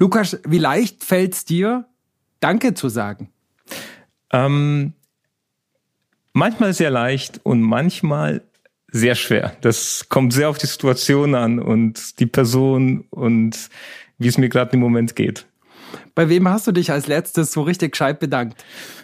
[0.00, 1.86] Lukas, wie leicht fällt's dir,
[2.40, 3.28] Danke zu sagen?
[4.32, 4.94] Ähm,
[6.32, 8.42] manchmal sehr leicht und manchmal
[8.90, 9.54] sehr schwer.
[9.60, 13.68] Das kommt sehr auf die Situation an und die Person und
[14.16, 15.46] wie es mir gerade im Moment geht.
[16.14, 18.62] Bei wem hast du dich als letztes so richtig gescheit bedankt?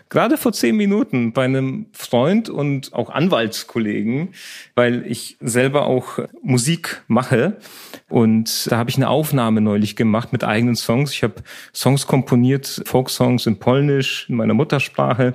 [0.08, 4.28] Gerade vor zehn Minuten bei einem Freund und auch Anwaltskollegen,
[4.76, 7.56] weil ich selber auch Musik mache.
[8.08, 11.12] Und da habe ich eine Aufnahme neulich gemacht mit eigenen Songs.
[11.12, 11.42] Ich habe
[11.74, 15.34] Songs komponiert, Folksongs in Polnisch, in meiner Muttersprache.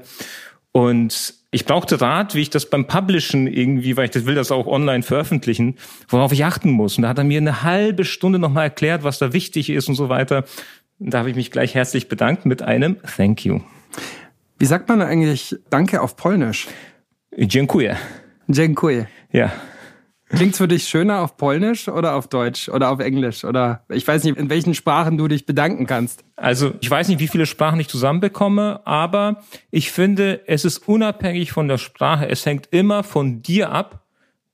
[0.72, 4.52] Und ich brauchte Rat, wie ich das beim Publishen irgendwie, weil ich das will das
[4.52, 5.76] auch online veröffentlichen,
[6.08, 6.96] worauf ich achten muss.
[6.96, 9.96] Und da hat er mir eine halbe Stunde nochmal erklärt, was da wichtig ist und
[9.96, 10.46] so weiter.
[11.04, 13.62] Da habe ich mich gleich herzlich bedankt mit einem Thank you.
[14.60, 16.68] Wie sagt man eigentlich Danke auf Polnisch?
[17.38, 17.98] Dziękuję.
[18.50, 19.08] Dziękuję.
[19.34, 19.52] Ja.
[20.30, 24.24] Klingt's für dich schöner auf Polnisch oder auf Deutsch oder auf Englisch oder ich weiß
[24.24, 26.24] nicht, in welchen Sprachen du dich bedanken kannst?
[26.36, 31.52] Also ich weiß nicht, wie viele Sprachen ich zusammenbekomme, aber ich finde, es ist unabhängig
[31.52, 32.30] von der Sprache.
[32.30, 34.06] Es hängt immer von dir ab,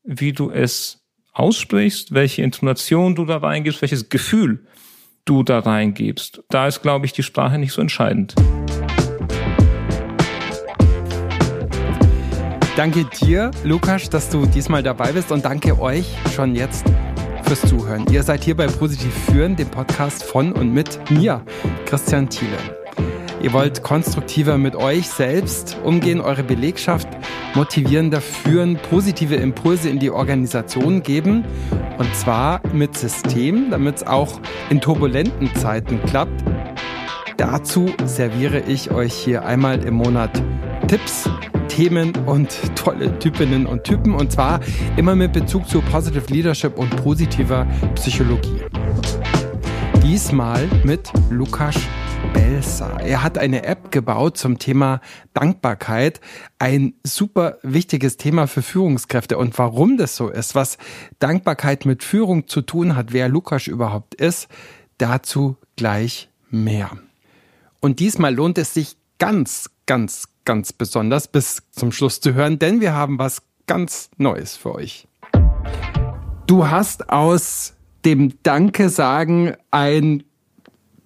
[0.05, 4.65] wie du es aussprichst, welche Intonation du da reingibst, welches Gefühl
[5.27, 6.41] du da reingibst.
[6.49, 8.33] Da ist, glaube ich, die Sprache nicht so entscheidend.
[12.75, 16.05] Danke dir, Lukas, dass du diesmal dabei bist und danke euch
[16.35, 16.85] schon jetzt
[17.41, 18.05] fürs Zuhören.
[18.11, 21.43] Ihr seid hier bei Positiv Führen, dem Podcast von und mit mir,
[21.85, 22.76] Christian Thiele.
[23.41, 27.07] Ihr wollt konstruktiver mit euch selbst umgehen, eure Belegschaft
[27.53, 31.45] motivierender führen, positive Impulse in die Organisation geben
[31.97, 36.43] und zwar mit System, damit es auch in turbulenten Zeiten klappt.
[37.37, 40.41] Dazu serviere ich euch hier einmal im Monat
[40.87, 41.29] Tipps,
[41.67, 44.15] Themen und tolle Typinnen und Typen.
[44.15, 44.59] Und zwar
[44.95, 48.61] immer mit Bezug zu Positive Leadership und positiver Psychologie.
[50.01, 51.75] Diesmal mit Lukas
[52.47, 52.97] Belsa.
[53.01, 55.01] Er hat eine App gebaut zum Thema
[55.33, 56.21] Dankbarkeit.
[56.59, 59.37] Ein super wichtiges Thema für Führungskräfte.
[59.37, 60.77] Und warum das so ist, was
[61.19, 64.47] Dankbarkeit mit Führung zu tun hat, wer Lukas überhaupt ist,
[64.97, 66.89] dazu gleich mehr.
[67.81, 72.79] Und diesmal lohnt es sich ganz, ganz, ganz besonders bis zum Schluss zu hören, denn
[72.79, 75.05] wir haben was ganz Neues für euch.
[76.47, 77.73] Du hast aus
[78.05, 80.23] dem Danke sagen ein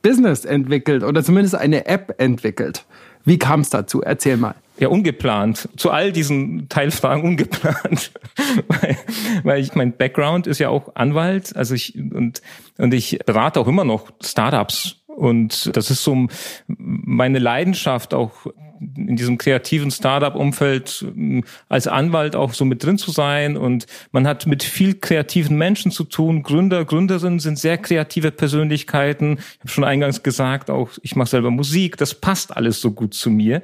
[0.02, 2.86] Business entwickelt oder zumindest eine App entwickelt.
[3.24, 4.02] Wie kam es dazu?
[4.02, 4.56] Erzähl mal.
[4.80, 5.70] Ja, ungeplant.
[5.78, 8.12] Zu all diesen Teilfragen ungeplant.
[8.68, 8.98] weil,
[9.44, 12.42] weil ich, mein Background ist ja auch Anwalt, also ich, und,
[12.78, 14.96] und ich berate auch immer noch Startups.
[15.06, 16.28] Und das ist so
[16.66, 18.48] meine Leidenschaft auch
[18.82, 23.56] in diesem kreativen Startup-Umfeld ähm, als Anwalt auch so mit drin zu sein.
[23.58, 26.44] Und man hat mit viel kreativen Menschen zu tun.
[26.44, 29.38] Gründer, Gründerinnen sind sehr kreative Persönlichkeiten.
[29.38, 31.98] Ich habe schon eingangs gesagt, auch ich mache selber Musik.
[31.98, 33.62] Das passt alles so gut zu mir.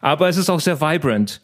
[0.00, 1.40] Aber es ist auch sehr vibrant.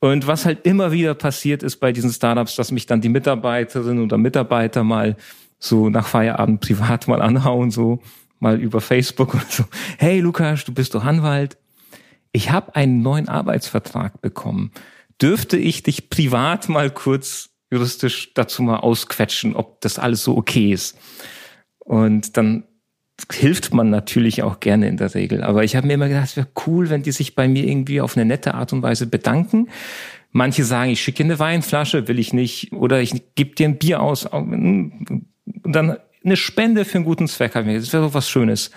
[0.00, 4.02] Und was halt immer wieder passiert ist bei diesen Startups, dass mich dann die Mitarbeiterinnen
[4.02, 5.16] oder Mitarbeiter mal
[5.58, 8.00] so nach Feierabend privat mal anhauen, so
[8.38, 9.64] mal über Facebook und so.
[9.98, 11.58] Hey Lukas, du bist doch Anwalt
[12.32, 14.72] ich habe einen neuen Arbeitsvertrag bekommen.
[15.20, 20.72] Dürfte ich dich privat mal kurz juristisch dazu mal ausquetschen, ob das alles so okay
[20.72, 20.96] ist?
[21.78, 22.64] Und dann
[23.32, 25.42] hilft man natürlich auch gerne in der Regel.
[25.42, 28.00] Aber ich habe mir immer gedacht, es wäre cool, wenn die sich bei mir irgendwie
[28.00, 29.68] auf eine nette Art und Weise bedanken.
[30.30, 32.72] Manche sagen, ich schicke eine Weinflasche, will ich nicht.
[32.72, 34.26] Oder ich gebe dir ein Bier aus.
[34.26, 35.24] Und
[35.64, 37.54] dann eine Spende für einen guten Zweck.
[37.54, 38.70] Das wäre doch was Schönes.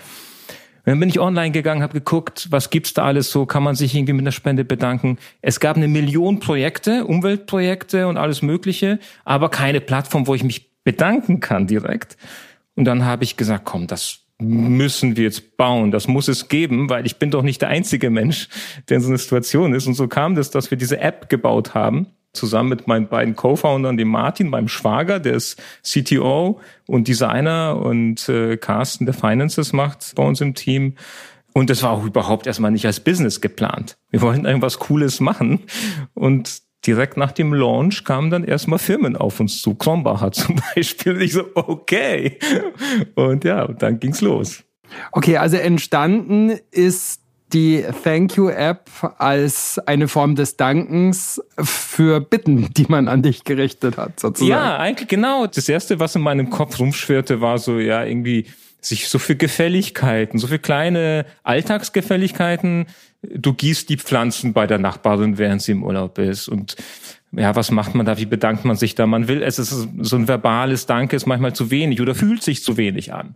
[0.83, 3.75] Und dann bin ich online gegangen, habe geguckt, was gibt's da alles so, kann man
[3.75, 5.17] sich irgendwie mit einer Spende bedanken.
[5.41, 10.71] Es gab eine Million Projekte, Umweltprojekte und alles Mögliche, aber keine Plattform, wo ich mich
[10.83, 12.17] bedanken kann direkt.
[12.75, 16.89] Und dann habe ich gesagt, komm, das müssen wir jetzt bauen, das muss es geben,
[16.89, 18.49] weil ich bin doch nicht der einzige Mensch,
[18.89, 19.85] der in so einer Situation ist.
[19.85, 23.97] Und so kam das, dass wir diese App gebaut haben zusammen mit meinen beiden Co-Foundern,
[23.97, 30.13] dem Martin, meinem Schwager, der ist CTO und Designer und äh, Carsten, der Finances macht
[30.15, 30.95] bei uns im Team.
[31.53, 33.97] Und das war auch überhaupt erstmal nicht als Business geplant.
[34.09, 35.59] Wir wollten irgendwas Cooles machen
[36.13, 41.13] und direkt nach dem Launch kamen dann erstmal Firmen auf uns zu, Kronbacher zum Beispiel.
[41.13, 42.39] Und ich so, okay.
[43.15, 44.63] Und ja, dann ging's los.
[45.11, 47.20] Okay, also entstanden ist
[47.53, 53.43] die Thank You App als eine Form des Dankens für Bitten, die man an dich
[53.43, 54.49] gerichtet hat, sozusagen.
[54.49, 55.47] Ja, eigentlich genau.
[55.47, 58.45] Das erste, was in meinem Kopf rumschwirrte, war so, ja, irgendwie
[58.81, 62.87] sich so viel Gefälligkeiten, so viel kleine Alltagsgefälligkeiten.
[63.21, 66.75] Du gießt die Pflanzen bei der Nachbarin, während sie im Urlaub ist und
[67.33, 68.17] ja, was macht man da?
[68.17, 69.07] Wie bedankt man sich da?
[69.07, 72.63] Man will, es ist so ein verbales Danke ist manchmal zu wenig oder fühlt sich
[72.63, 73.35] zu wenig an.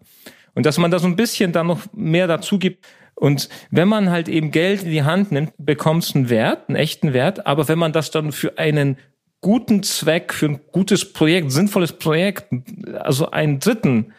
[0.54, 2.86] Und dass man da so ein bisschen dann noch mehr dazu gibt.
[3.16, 6.76] Und wenn man halt eben Geld in die Hand nimmt, bekommt es einen Wert, einen
[6.76, 7.48] echten Wert.
[7.48, 8.98] Aber wenn man das dann für einen
[9.42, 12.48] guten Zweck, für ein gutes Projekt, sinnvolles Projekt,
[13.00, 14.14] also einen Dritten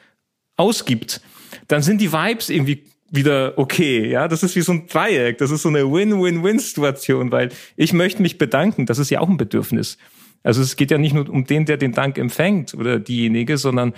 [0.56, 1.20] ausgibt,
[1.68, 4.08] dann sind die Vibes irgendwie wieder okay.
[4.08, 5.38] Ja, das ist wie so ein Dreieck.
[5.38, 8.86] Das ist so eine Win-Win-Win-Situation, weil ich möchte mich bedanken.
[8.86, 9.98] Das ist ja auch ein Bedürfnis.
[10.42, 13.94] Also es geht ja nicht nur um den, der den Dank empfängt oder diejenige, sondern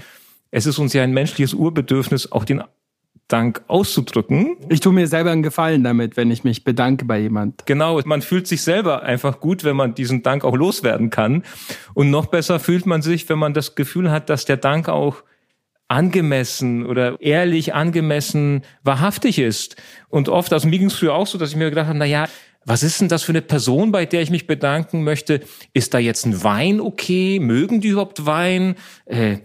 [0.50, 2.62] es ist uns ja ein menschliches Urbedürfnis, auch den
[3.28, 4.56] Dank auszudrücken.
[4.70, 7.66] Ich tue mir selber einen Gefallen damit, wenn ich mich bedanke bei jemand.
[7.66, 11.44] Genau, man fühlt sich selber einfach gut, wenn man diesen Dank auch loswerden kann.
[11.92, 15.22] Und noch besser fühlt man sich, wenn man das Gefühl hat, dass der Dank auch
[15.88, 19.76] angemessen oder ehrlich angemessen wahrhaftig ist.
[20.08, 22.04] Und oft, also mir ging es früher auch so, dass ich mir gedacht habe, na
[22.04, 22.28] ja,
[22.64, 25.40] was ist denn das für eine Person, bei der ich mich bedanken möchte?
[25.72, 27.40] Ist da jetzt ein Wein okay?
[27.40, 28.74] Mögen die überhaupt Wein?
[29.06, 29.38] Äh,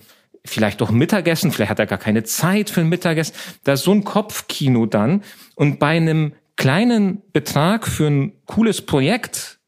[0.46, 3.36] vielleicht doch Mittagessen, vielleicht hat er gar keine Zeit für ein Mittagessen.
[3.64, 5.24] Da ist so ein Kopfkino dann.
[5.56, 9.60] Und bei einem kleinen Betrag für ein cooles Projekt,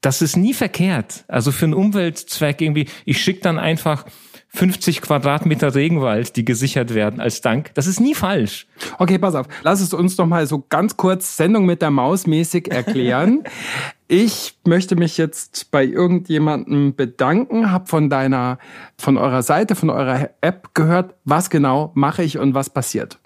[0.00, 1.24] das ist nie verkehrt.
[1.28, 4.06] Also für einen Umweltzweck irgendwie, ich schicke dann einfach
[4.52, 7.72] 50 Quadratmeter Regenwald, die gesichert werden als Dank.
[7.74, 8.66] Das ist nie falsch.
[8.98, 9.46] Okay, pass auf.
[9.62, 13.44] Lass es uns doch mal so ganz kurz Sendung mit der Maus mäßig erklären.
[14.10, 18.58] ich möchte mich jetzt bei irgendjemandem bedanken, hab von deiner,
[18.98, 23.18] von eurer Seite, von eurer App gehört, was genau mache ich und was passiert.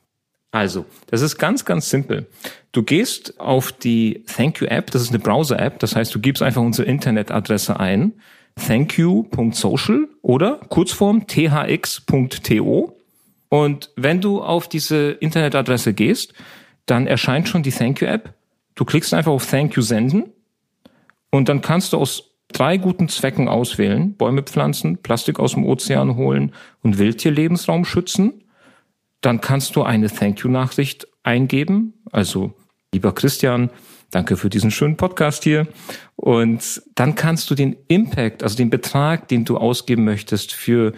[0.50, 2.26] Also, das ist ganz, ganz simpel.
[2.72, 6.42] Du gehst auf die Thank You App, das ist eine Browser-App, das heißt, du gibst
[6.42, 8.12] einfach unsere Internetadresse ein
[8.56, 12.94] thankyou.social oder kurzform thx.to.
[13.48, 16.34] Und wenn du auf diese Internetadresse gehst,
[16.84, 18.34] dann erscheint schon die Thank You App.
[18.74, 20.24] Du klickst einfach auf Thank You senden
[21.34, 24.14] und dann kannst du aus drei guten Zwecken auswählen.
[24.14, 26.52] Bäume pflanzen, Plastik aus dem Ozean holen
[26.84, 28.44] und Wildtierlebensraum schützen.
[29.20, 31.94] Dann kannst du eine Thank You Nachricht eingeben.
[32.12, 32.52] Also,
[32.92, 33.70] lieber Christian,
[34.14, 35.66] Danke für diesen schönen Podcast hier.
[36.14, 40.92] Und dann kannst du den Impact, also den Betrag, den du ausgeben möchtest für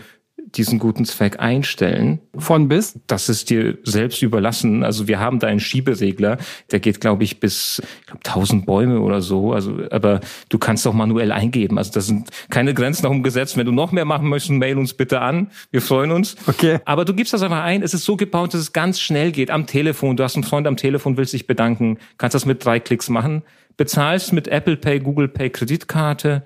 [0.55, 2.21] diesen guten Zweck einstellen.
[2.37, 2.99] Von bis?
[3.07, 4.85] Das ist dir selbst überlassen.
[4.85, 6.39] Also wir haben da einen Schieberegler,
[6.71, 9.53] der geht, glaube ich, bis ich glaub, 1000 Bäume oder so.
[9.53, 11.79] Also, aber du kannst auch manuell eingeben.
[11.79, 13.57] Also das sind keine Grenzen nach dem Gesetz.
[13.57, 15.51] Wenn du noch mehr machen möchtest, mail uns bitte an.
[15.71, 16.37] Wir freuen uns.
[16.47, 16.79] Okay.
[16.85, 17.83] Aber du gibst das einfach ein.
[17.83, 19.51] Es ist so gebaut, dass es ganz schnell geht.
[19.51, 20.17] Am Telefon.
[20.17, 21.99] Du hast einen Freund am Telefon, willst dich bedanken.
[22.19, 23.43] Kannst das mit drei Klicks machen.
[23.77, 26.45] Bezahlst mit Apple Pay, Google Pay, Kreditkarte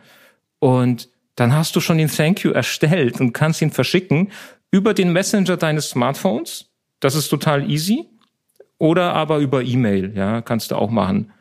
[0.59, 4.31] und dann hast du schon den Thank You erstellt und kannst ihn verschicken
[4.71, 6.67] über den Messenger deines Smartphones.
[7.01, 8.07] Das ist total easy.
[8.79, 11.33] Oder aber über E-Mail, ja, kannst du auch machen.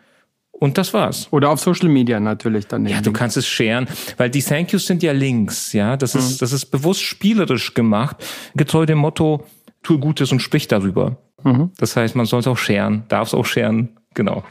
[0.52, 1.30] Und das war's.
[1.32, 2.86] Oder auf Social Media natürlich dann.
[2.86, 3.88] Ja, du kannst es sharen,
[4.18, 5.96] weil die Thank Yous sind ja Links, ja.
[5.96, 6.38] Das ist, mhm.
[6.40, 8.18] das ist bewusst spielerisch gemacht,
[8.56, 9.46] getreu dem Motto,
[9.84, 11.18] tue Gutes und sprich darüber.
[11.44, 11.72] Mhm.
[11.78, 14.44] Das heißt, man soll es auch sharen, darf es auch sharen, genau.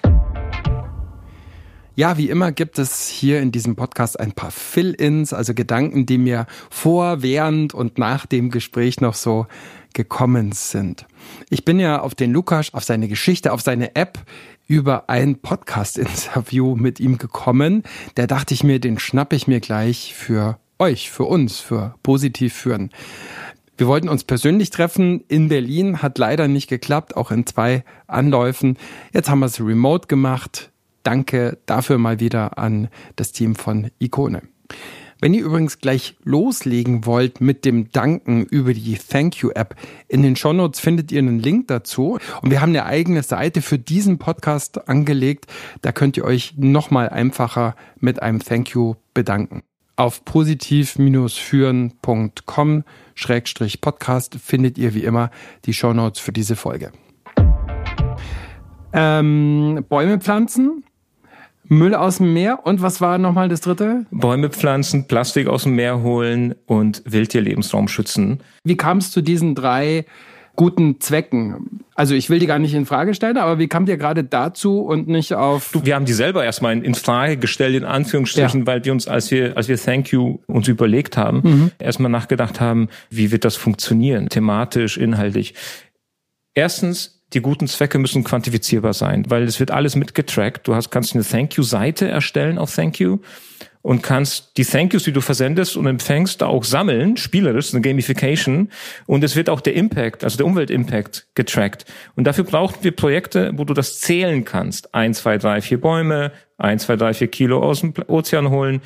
[1.98, 6.16] Ja, wie immer gibt es hier in diesem Podcast ein paar Fill-ins, also Gedanken, die
[6.16, 9.48] mir vor, während und nach dem Gespräch noch so
[9.94, 11.06] gekommen sind.
[11.50, 14.20] Ich bin ja auf den Lukas, auf seine Geschichte, auf seine App
[14.68, 17.82] über ein Podcast-Interview mit ihm gekommen.
[18.16, 22.54] Der dachte ich mir, den schnappe ich mir gleich für euch, für uns, für positiv
[22.54, 22.90] führen.
[23.76, 28.78] Wir wollten uns persönlich treffen in Berlin, hat leider nicht geklappt, auch in zwei Anläufen.
[29.12, 30.70] Jetzt haben wir es remote gemacht.
[31.08, 34.42] Danke dafür mal wieder an das Team von Ikone.
[35.22, 39.74] Wenn ihr übrigens gleich loslegen wollt mit dem Danken über die Thank You App,
[40.08, 42.18] in den Shownotes findet ihr einen Link dazu.
[42.42, 45.46] Und wir haben eine eigene Seite für diesen Podcast angelegt.
[45.80, 49.62] Da könnt ihr euch nochmal einfacher mit einem Thank You bedanken.
[49.96, 52.84] Auf positiv-führen.com
[53.80, 55.30] Podcast findet ihr wie immer
[55.64, 56.92] die Shownotes für diese Folge.
[58.92, 60.84] Ähm, Bäume pflanzen
[61.68, 64.06] Müll aus dem Meer und was war nochmal das dritte?
[64.10, 68.40] Bäume pflanzen, Plastik aus dem Meer holen und Wildtierlebensraum schützen.
[68.64, 70.06] Wie kam es zu diesen drei
[70.56, 71.84] guten Zwecken?
[71.94, 74.80] Also ich will die gar nicht in Frage stellen, aber wie kamt ihr gerade dazu
[74.80, 75.70] und nicht auf?
[75.72, 78.66] Du, wir haben die selber erstmal in Frage gestellt, in Anführungsstrichen, ja.
[78.66, 81.70] weil wir uns, als wir, als wir Thank You uns überlegt haben, mhm.
[81.78, 85.54] erstmal nachgedacht haben, wie wird das funktionieren, thematisch, inhaltlich.
[86.54, 90.66] Erstens, die guten Zwecke müssen quantifizierbar sein, weil es wird alles mitgetrackt.
[90.66, 93.18] Du hast, kannst eine Thank You-Seite erstellen auf Thank You
[93.82, 97.80] und kannst die Thank Yous, die du versendest und empfängst, da auch sammeln, spielerisch, eine
[97.80, 98.70] Gamification.
[99.06, 101.84] Und es wird auch der Impact, also der Umweltimpact getrackt.
[102.16, 104.94] Und dafür brauchen wir Projekte, wo du das zählen kannst.
[104.94, 108.82] Eins, zwei, drei, vier Bäume, eins, zwei, drei, vier Kilo aus dem Ozean holen,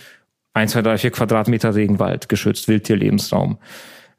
[0.52, 3.58] eins, zwei, drei, vier Quadratmeter Regenwald geschützt, Wildtierlebensraum.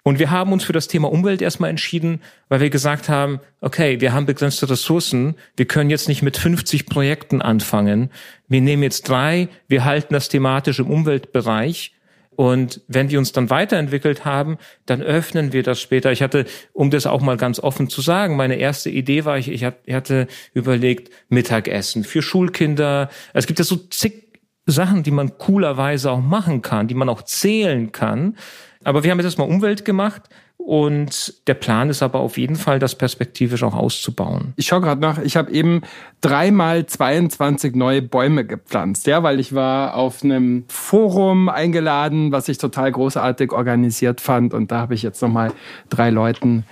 [0.04, 4.02] Und wir haben uns für das Thema Umwelt erstmal entschieden, weil wir gesagt haben, okay,
[4.02, 8.12] wir haben begrenzte Ressourcen, wir können jetzt nicht mit 50 Projekten anfangen.
[8.50, 11.94] Wir nehmen jetzt drei, wir halten das thematisch im Umweltbereich.
[12.36, 16.12] Und wenn wir uns dann weiterentwickelt haben, dann öffnen wir das später.
[16.12, 19.50] Ich hatte, um das auch mal ganz offen zu sagen, meine erste Idee war, ich,
[19.50, 23.10] ich hatte überlegt, Mittagessen für Schulkinder.
[23.34, 24.24] Es gibt ja so zig
[24.66, 28.38] Sachen, die man coolerweise auch machen kann, die man auch zählen kann.
[28.84, 30.24] Aber wir haben jetzt mal Umwelt gemacht
[30.58, 34.54] und der Plan ist aber auf jeden Fall, das perspektivisch auch auszubauen.
[34.56, 35.82] Ich schaue gerade nach, ich habe eben
[36.22, 42.58] dreimal 22 neue Bäume gepflanzt, ja, weil ich war auf einem Forum eingeladen, was ich
[42.58, 44.54] total großartig organisiert fand.
[44.54, 45.52] Und da habe ich jetzt nochmal
[45.90, 46.66] drei Leuten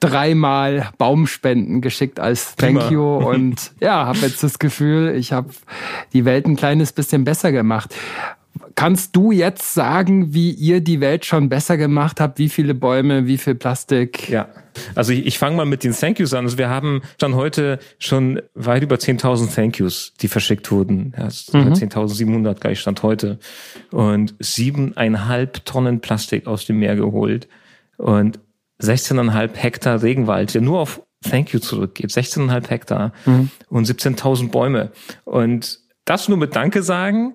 [0.00, 5.50] dreimal Baumspenden geschickt als Thank you und ja, habe jetzt das Gefühl, ich habe
[6.12, 7.94] die Welt ein kleines bisschen besser gemacht.
[8.74, 12.38] Kannst du jetzt sagen, wie ihr die Welt schon besser gemacht habt?
[12.38, 14.28] Wie viele Bäume, wie viel Plastik?
[14.28, 14.48] Ja,
[14.94, 16.44] also ich, ich fange mal mit den Thank Yous an.
[16.44, 21.14] Also wir haben dann heute schon weit über 10.000 Thank Yous, die verschickt wurden.
[21.16, 21.72] Ja, mhm.
[21.72, 23.38] 10.700 gleich stand heute.
[23.90, 27.48] Und siebeneinhalb Tonnen Plastik aus dem Meer geholt.
[27.96, 28.38] Und
[28.80, 32.10] 16,5 Hektar Regenwald, der nur auf Thank You zurückgeht.
[32.10, 33.50] 16,5 Hektar mhm.
[33.68, 34.92] und 17.000 Bäume.
[35.24, 37.34] Und das nur mit Danke sagen.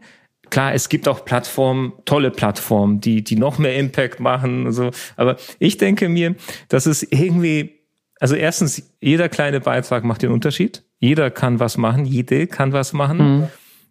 [0.54, 4.72] Klar, es gibt auch Plattformen, tolle Plattformen, die, die noch mehr Impact machen.
[4.72, 4.92] So.
[5.16, 6.36] Aber ich denke mir,
[6.68, 7.80] dass es irgendwie,
[8.20, 10.84] also erstens, jeder kleine Beitrag macht den Unterschied.
[11.00, 13.18] Jeder kann was machen, jede kann was machen.
[13.18, 13.48] Mhm.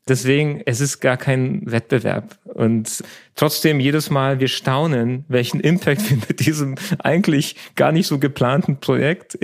[0.07, 2.39] Deswegen, es ist gar kein Wettbewerb.
[2.45, 3.03] Und
[3.35, 8.79] trotzdem jedes Mal, wir staunen, welchen Impact wir mit diesem eigentlich gar nicht so geplanten
[8.79, 9.37] Projekt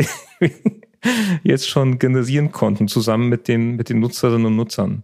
[1.43, 5.03] jetzt schon generieren konnten, zusammen mit den, mit den Nutzerinnen und Nutzern.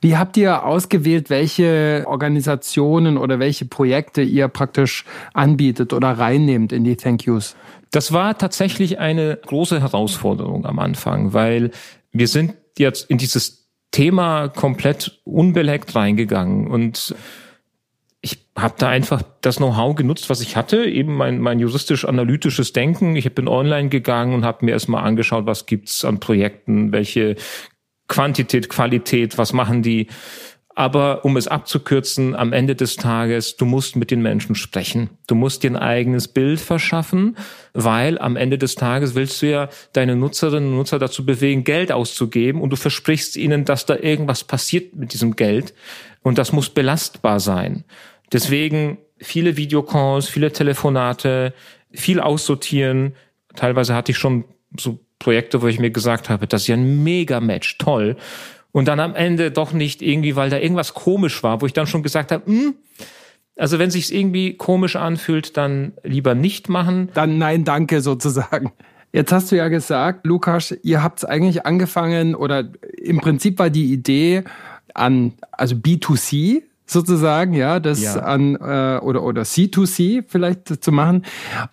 [0.00, 5.04] Wie habt ihr ausgewählt, welche Organisationen oder welche Projekte ihr praktisch
[5.34, 7.56] anbietet oder reinnehmt in die Thank Yous?
[7.90, 11.70] Das war tatsächlich eine große Herausforderung am Anfang, weil
[12.12, 17.14] wir sind jetzt in dieses Thema komplett unbeleckt reingegangen und
[18.22, 23.16] ich habe da einfach das Know-how genutzt, was ich hatte, eben mein, mein juristisch-analytisches Denken.
[23.16, 27.36] Ich bin online gegangen und habe mir erstmal angeschaut, was gibt's an Projekten, welche
[28.10, 30.08] Quantität, Qualität, was machen die.
[30.74, 35.10] Aber um es abzukürzen, am Ende des Tages, du musst mit den Menschen sprechen.
[35.26, 37.36] Du musst dir ein eigenes Bild verschaffen,
[37.72, 41.92] weil am Ende des Tages willst du ja deine Nutzerinnen und Nutzer dazu bewegen, Geld
[41.92, 45.74] auszugeben und du versprichst ihnen, dass da irgendwas passiert mit diesem Geld
[46.22, 47.84] und das muss belastbar sein.
[48.32, 51.52] Deswegen viele Videocalls, viele Telefonate,
[51.92, 53.14] viel aussortieren.
[53.54, 54.44] Teilweise hatte ich schon
[54.78, 58.16] so Projekte, wo ich mir gesagt habe, das ist ja ein Mega-Match, toll
[58.72, 61.86] und dann am Ende doch nicht irgendwie, weil da irgendwas komisch war, wo ich dann
[61.86, 62.74] schon gesagt habe, hm,
[63.56, 67.10] also wenn sich's irgendwie komisch anfühlt, dann lieber nicht machen.
[67.14, 68.72] Dann nein, danke sozusagen.
[69.12, 73.92] Jetzt hast du ja gesagt, Lukas, ihr habt's eigentlich angefangen oder im Prinzip war die
[73.92, 74.44] Idee
[74.94, 78.20] an, also B2C, sozusagen, ja, das ja.
[78.20, 81.24] an äh, oder oder C2C vielleicht zu machen.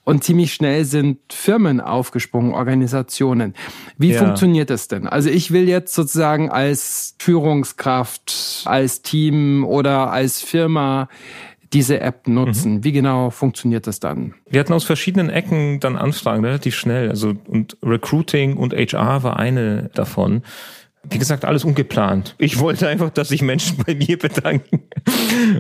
[0.04, 3.54] Und ziemlich schnell sind Firmen aufgesprungen, Organisationen.
[3.98, 4.20] Wie ja.
[4.20, 5.08] funktioniert das denn?
[5.08, 11.10] Also ich will jetzt sozusagen als Führungskraft, als Team oder als Firma
[11.74, 12.76] diese App nutzen.
[12.76, 12.84] Mhm.
[12.84, 14.34] Wie genau funktioniert das dann?
[14.50, 17.10] Wir hatten aus verschiedenen Ecken dann Anfragen relativ schnell.
[17.10, 20.44] Also und Recruiting und HR war eine davon
[21.10, 22.36] wie gesagt, alles ungeplant.
[22.38, 24.84] Ich wollte einfach, dass sich Menschen bei mir bedanken.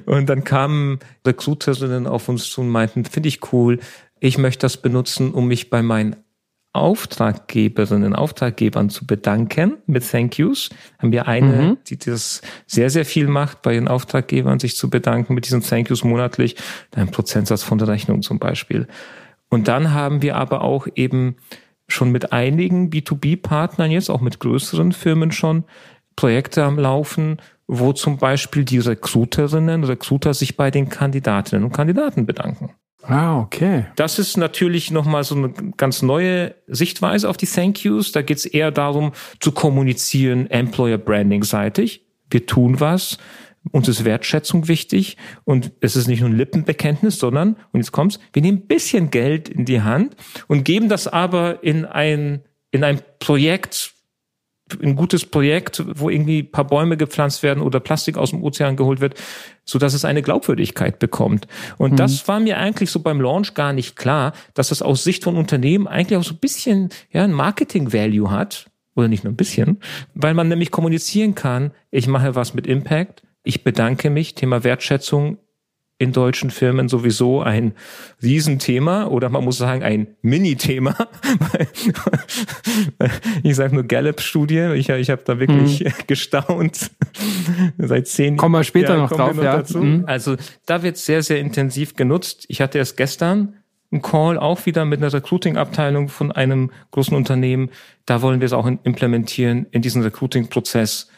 [0.05, 3.79] Und dann kamen Recruiterinnen auf uns zu und meinten, finde ich cool,
[4.19, 6.15] ich möchte das benutzen, um mich bei meinen
[6.73, 10.69] Auftraggeberinnen, Auftraggebern zu bedanken mit Thank Yous.
[10.99, 11.77] Haben wir eine, mhm.
[11.87, 15.89] die das sehr, sehr viel macht, bei ihren Auftraggebern sich zu bedanken mit diesen Thank
[15.89, 16.55] Yous monatlich,
[16.95, 18.87] ein Prozentsatz von der Rechnung zum Beispiel.
[19.49, 21.37] Und dann haben wir aber auch eben
[21.87, 25.63] schon mit einigen B2B-Partnern jetzt, auch mit größeren Firmen schon,
[26.15, 32.25] Projekte am Laufen, wo zum Beispiel die Recruiterinnen, Recruiter sich bei den Kandidatinnen und Kandidaten
[32.25, 32.71] bedanken.
[33.03, 33.85] Ah, okay.
[33.95, 38.11] Das ist natürlich nochmal so eine ganz neue Sichtweise auf die Thank Yous.
[38.11, 42.05] Da geht es eher darum, zu kommunizieren, Employer Branding seitig.
[42.29, 43.17] Wir tun was,
[43.71, 48.19] uns ist Wertschätzung wichtig und es ist nicht nur ein Lippenbekenntnis, sondern, und jetzt kommt's,
[48.33, 50.15] wir nehmen ein bisschen Geld in die Hand
[50.47, 53.93] und geben das aber in ein, in ein Projekt,
[54.81, 58.75] ein gutes Projekt, wo irgendwie ein paar Bäume gepflanzt werden oder Plastik aus dem Ozean
[58.75, 59.15] geholt wird,
[59.63, 61.47] so dass es eine Glaubwürdigkeit bekommt.
[61.77, 61.95] Und mhm.
[61.97, 65.37] das war mir eigentlich so beim Launch gar nicht klar, dass das aus Sicht von
[65.37, 68.69] Unternehmen eigentlich auch so ein bisschen, ja, ein Marketing Value hat.
[68.95, 69.79] Oder nicht nur ein bisschen,
[70.15, 75.37] weil man nämlich kommunizieren kann, ich mache was mit Impact, ich bedanke mich, Thema Wertschätzung.
[75.99, 77.73] in deutschen Firmen sowieso ein
[78.21, 80.93] Riesenthema oder man muss sagen ein Mini-Thema.
[83.43, 85.91] ich sage nur Gallup-Studie, ich, ich habe da wirklich mhm.
[86.07, 86.91] gestaunt.
[87.79, 89.35] Seit zehn Kommen wir später Jahren noch drauf.
[89.35, 89.57] Noch ja.
[89.57, 89.79] dazu.
[89.79, 90.03] Mhm.
[90.05, 90.35] Also
[90.67, 92.45] da wird sehr, sehr intensiv genutzt.
[92.47, 93.55] Ich hatte erst gestern
[93.91, 97.71] einen Call auch wieder mit einer Recruiting-Abteilung von einem großen Unternehmen.
[98.05, 101.09] Da wollen wir es auch implementieren in diesen Recruiting-Prozess.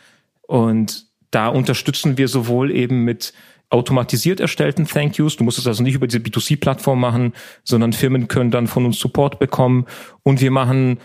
[0.48, 3.34] Und da unterstützen wir sowohl eben mit
[3.70, 5.38] automatisiert erstellten Thank Yous.
[5.38, 7.34] Du musst es also nicht über diese B2C-Plattform machen,
[7.64, 9.86] sondern Firmen können dann von uns Support bekommen.
[10.24, 11.00] Und wir machen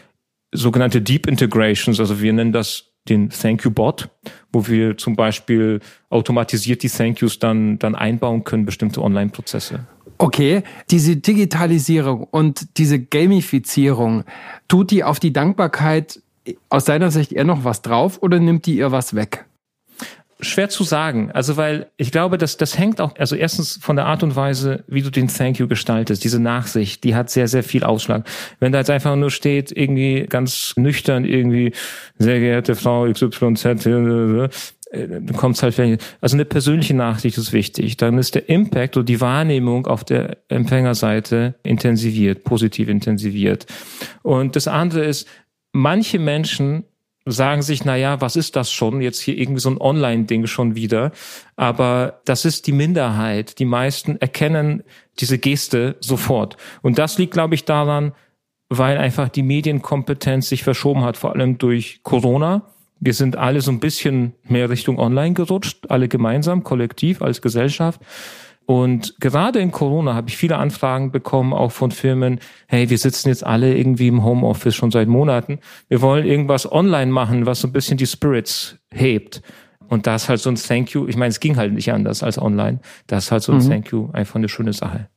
[0.53, 4.09] sogenannte Deep Integrations, also wir nennen das den Thank You Bot,
[4.51, 9.87] wo wir zum Beispiel automatisiert die Thank Yous dann, dann einbauen können, bestimmte Online-Prozesse.
[10.17, 14.25] Okay, diese Digitalisierung und diese Gamifizierung,
[14.69, 16.23] tut die auf die Dankbarkeit
[16.69, 19.45] aus deiner Sicht eher noch was drauf oder nimmt die ihr was weg?
[20.45, 21.31] Schwer zu sagen.
[21.33, 24.85] Also, weil ich glaube, dass das hängt auch, also erstens von der Art und Weise,
[24.87, 28.27] wie du den Thank you gestaltest, diese Nachsicht, die hat sehr, sehr viel Ausschlag.
[28.61, 31.73] Wenn da jetzt einfach nur steht, irgendwie ganz nüchtern, irgendwie,
[32.19, 33.65] sehr geehrte Frau XYZ,
[34.95, 35.79] äh, dann kommt halt,
[36.21, 37.97] also eine persönliche Nachricht ist wichtig.
[37.97, 43.67] Dann ist der Impact oder die Wahrnehmung auf der Empfängerseite intensiviert, positiv intensiviert.
[44.23, 45.29] Und das andere ist,
[45.73, 46.85] manche Menschen
[47.27, 49.01] sagen sich, na ja, was ist das schon?
[49.01, 51.13] Jetzt hier irgendwie so ein Online-Ding schon wieder.
[51.57, 53.59] Aber das ist die Minderheit.
[53.59, 54.83] Die meisten erkennen
[55.21, 56.57] diese Geste sofort.
[56.83, 58.13] Und das liegt, glaube ich, daran,
[58.69, 62.71] weil einfach die Medienkompetenz sich verschoben hat, vor allem durch Corona.
[63.01, 68.01] Wir sind alle so ein bisschen mehr Richtung Online gerutscht, alle gemeinsam, kollektiv, als Gesellschaft.
[68.67, 73.29] Und gerade in Corona habe ich viele Anfragen bekommen, auch von Firmen, hey, wir sitzen
[73.29, 75.59] jetzt alle irgendwie im Homeoffice schon seit Monaten.
[75.89, 79.43] Wir wollen irgendwas online machen, was so ein bisschen die Spirits hebt.
[79.89, 81.07] Und das ist halt so ein Thank you.
[81.07, 82.81] Ich meine, es ging halt nicht anders als online.
[83.07, 83.69] Das ist halt so ein mhm.
[83.69, 85.09] Thank you einfach eine schöne Sache.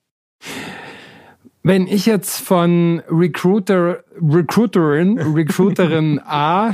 [1.63, 6.73] Wenn ich jetzt von Recruiter, Recruiterin, Recruiterin A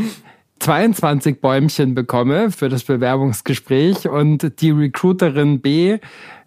[0.60, 5.98] 22 Bäumchen bekomme für das Bewerbungsgespräch und die Recruiterin B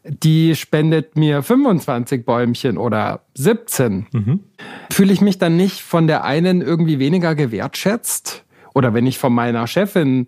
[0.08, 4.06] die spendet mir 25 Bäumchen oder 17.
[4.12, 4.40] Mhm.
[4.92, 8.44] Fühle ich mich dann nicht von der einen irgendwie weniger gewertschätzt?
[8.74, 10.26] Oder wenn ich von meiner Chefin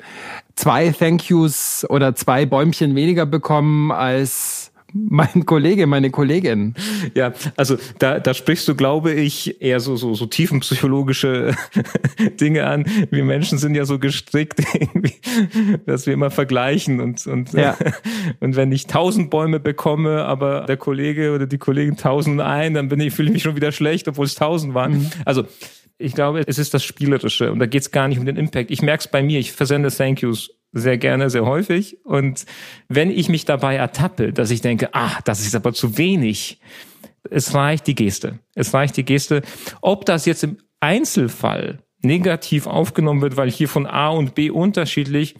[0.56, 6.74] zwei Thank Yous oder zwei Bäumchen weniger bekomme als mein Kollege, meine Kollegin.
[7.14, 11.54] Ja, also da, da sprichst du, glaube ich, eher so, so, so tiefenpsychologische
[12.40, 12.86] Dinge an.
[13.10, 14.62] Wir Menschen sind ja so gestrickt,
[15.86, 17.76] dass wir immer vergleichen und, und, ja.
[18.40, 22.88] und wenn ich tausend Bäume bekomme, aber der Kollege oder die Kollegin tausend ein, dann
[22.88, 24.92] bin ich, fühle ich mich schon wieder schlecht, obwohl es tausend waren.
[24.92, 25.10] Mhm.
[25.24, 25.44] Also,
[25.98, 28.70] ich glaube, es ist das Spielerische und da geht es gar nicht um den Impact.
[28.70, 31.98] Ich merke es bei mir, ich versende Thank Yous sehr gerne, sehr häufig.
[32.04, 32.44] Und
[32.88, 36.60] wenn ich mich dabei ertappe, dass ich denke, ah, das ist aber zu wenig,
[37.30, 38.38] es reicht die Geste.
[38.54, 39.42] Es reicht die Geste.
[39.80, 45.34] Ob das jetzt im Einzelfall negativ aufgenommen wird, weil hier von A und B unterschiedlich,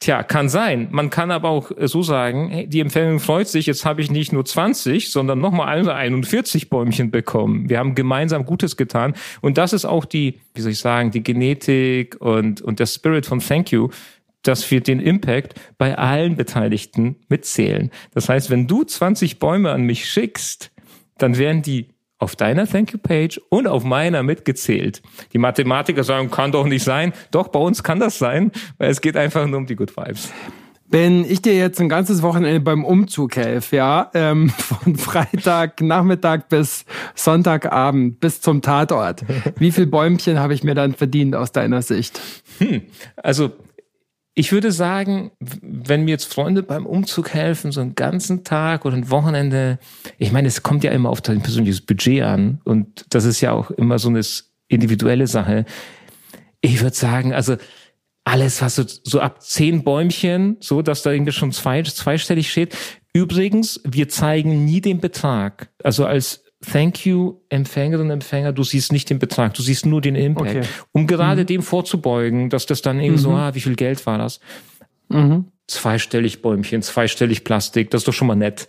[0.00, 0.88] Tja, kann sein.
[0.90, 4.32] Man kann aber auch so sagen, hey, die Empfehlung freut sich, jetzt habe ich nicht
[4.32, 7.70] nur 20, sondern nochmal 41 Bäumchen bekommen.
[7.70, 9.14] Wir haben gemeinsam Gutes getan.
[9.40, 13.24] Und das ist auch die, wie soll ich sagen, die Genetik und, und der Spirit
[13.24, 13.88] von Thank You,
[14.44, 17.90] dass wir den Impact bei allen Beteiligten mitzählen.
[18.12, 20.70] Das heißt, wenn du 20 Bäume an mich schickst,
[21.18, 25.02] dann werden die auf deiner Thank You Page und auf meiner mitgezählt.
[25.32, 27.12] Die Mathematiker sagen, kann doch nicht sein.
[27.30, 30.32] Doch, bei uns kann das sein, weil es geht einfach nur um die Good Vibes.
[30.86, 36.48] Wenn ich dir jetzt ein ganzes Wochenende beim Umzug helfe, ja, ähm, von Freitag Nachmittag
[36.48, 39.24] bis Sonntagabend bis zum Tatort,
[39.58, 42.20] wie viel Bäumchen habe ich mir dann verdient aus deiner Sicht?
[42.58, 42.82] Hm,
[43.16, 43.50] also
[44.34, 48.96] ich würde sagen, wenn mir jetzt Freunde beim Umzug helfen, so einen ganzen Tag oder
[48.96, 49.78] ein Wochenende,
[50.18, 53.52] ich meine, es kommt ja immer auf dein persönliches Budget an und das ist ja
[53.52, 54.22] auch immer so eine
[54.66, 55.64] individuelle Sache.
[56.60, 57.56] Ich würde sagen, also
[58.24, 62.74] alles, was so, so ab zehn Bäumchen, so dass da irgendwie schon zwei, zweistellig steht.
[63.12, 65.70] Übrigens, wir zeigen nie den Betrag.
[65.84, 70.00] Also als Thank you, Empfängerinnen und Empfänger, du siehst nicht den Betrag, du siehst nur
[70.00, 70.56] den Impact.
[70.56, 70.66] Okay.
[70.92, 71.46] Um gerade mhm.
[71.46, 73.18] dem vorzubeugen, dass das dann eben mhm.
[73.18, 74.40] so, ah, wie viel Geld war das?
[75.08, 75.46] Mhm.
[75.66, 78.68] Zweistellig Bäumchen, zweistellig Plastik, das ist doch schon mal nett.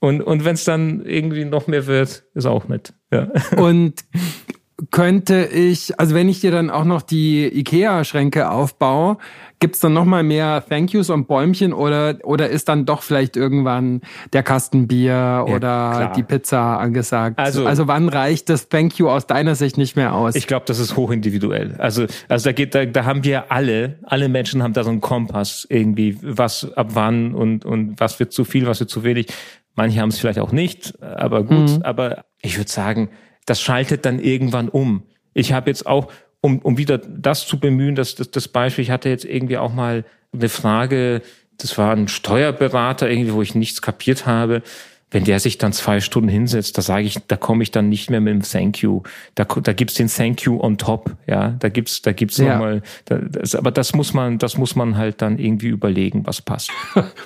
[0.00, 2.92] Und, und wenn es dann irgendwie noch mehr wird, ist auch nett.
[3.10, 3.30] Ja.
[3.56, 4.04] Und
[4.92, 9.18] könnte ich, also wenn ich dir dann auch noch die IKEA-Schränke aufbaue,
[9.58, 13.36] gibt's dann noch mal mehr Thank Yous und Bäumchen oder oder ist dann doch vielleicht
[13.36, 16.12] irgendwann der Kasten Bier ja, oder klar.
[16.12, 17.40] die Pizza angesagt?
[17.40, 20.36] Also, also wann reicht das Thank You aus deiner Sicht nicht mehr aus?
[20.36, 21.74] Ich glaube, das ist hochindividuell.
[21.78, 25.00] Also also da geht da, da haben wir alle, alle Menschen haben da so einen
[25.00, 29.26] Kompass irgendwie, was ab wann und und was wird zu viel, was wird zu wenig.
[29.74, 31.70] Manche haben es vielleicht auch nicht, aber gut.
[31.70, 31.82] Mhm.
[31.82, 33.10] Aber ich würde sagen,
[33.48, 35.04] das schaltet dann irgendwann um.
[35.34, 38.90] Ich habe jetzt auch, um, um wieder das zu bemühen, dass das, das Beispiel, ich
[38.90, 41.22] hatte jetzt irgendwie auch mal eine Frage,
[41.56, 44.62] das war ein Steuerberater irgendwie, wo ich nichts kapiert habe
[45.10, 48.10] wenn der sich dann zwei Stunden hinsetzt, da sage ich, da komme ich dann nicht
[48.10, 49.02] mehr mit dem Thank you.
[49.34, 51.54] Da, da gibt's den Thank you on top, ja.
[51.58, 52.52] Da gibt's, da gibt's ja.
[52.52, 52.82] nochmal.
[53.06, 56.70] Da, das, aber das muss man, das muss man halt dann irgendwie überlegen, was passt.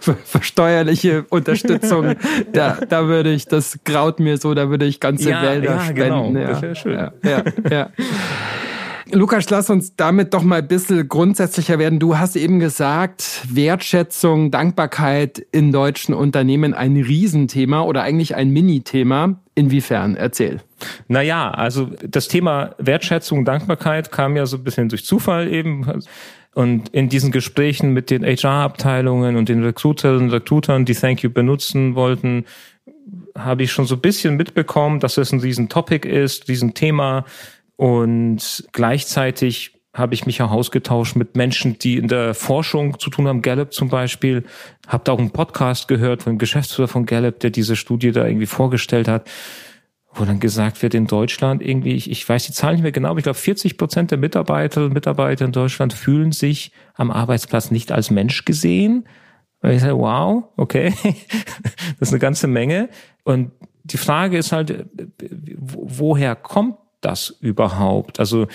[0.01, 2.15] Für steuerliche Unterstützung,
[2.53, 5.91] da, da würde ich, das graut mir so, da würde ich ganze ja, Wälder ja,
[5.93, 6.25] genau.
[6.25, 6.35] spenden.
[6.35, 6.41] Genau.
[6.41, 6.95] Ja, das wäre schön.
[6.95, 7.91] Ja, ja, ja.
[9.15, 11.99] Lukas, lass uns damit doch mal ein bisschen grundsätzlicher werden.
[11.99, 19.39] Du hast eben gesagt, Wertschätzung, Dankbarkeit in deutschen Unternehmen ein Riesenthema oder eigentlich ein Mini-Thema.
[19.55, 20.17] Inwiefern?
[20.17, 20.63] Erzähl.
[21.09, 25.87] Naja, also das Thema Wertschätzung, Dankbarkeit kam ja so ein bisschen durch Zufall eben.
[26.55, 31.29] Und in diesen Gesprächen mit den HR-Abteilungen und den Recruiterinnen und Recruitern, die Thank You
[31.29, 32.47] benutzen wollten,
[33.37, 37.27] habe ich schon so ein bisschen mitbekommen, dass es ein Riesen-Topic ist, Riesenthema.
[37.83, 43.27] Und gleichzeitig habe ich mich auch ausgetauscht mit Menschen, die in der Forschung zu tun
[43.27, 44.45] haben, Gallup zum Beispiel.
[44.87, 48.25] Habe da auch einen Podcast gehört von dem Geschäftsführer von Gallup, der diese Studie da
[48.25, 49.29] irgendwie vorgestellt hat,
[50.15, 53.09] wo dann gesagt wird, in Deutschland irgendwie, ich, ich weiß die Zahl nicht mehr genau,
[53.09, 57.73] aber ich glaube 40 Prozent der Mitarbeiter und Mitarbeiter in Deutschland fühlen sich am Arbeitsplatz
[57.73, 59.09] nicht als Mensch gesehen.
[59.61, 60.95] Und ich sage, wow, okay,
[61.99, 62.91] das ist eine ganze Menge.
[63.25, 63.51] Und
[63.83, 64.87] die Frage ist halt,
[65.59, 68.19] woher kommt das überhaupt?
[68.19, 68.47] Also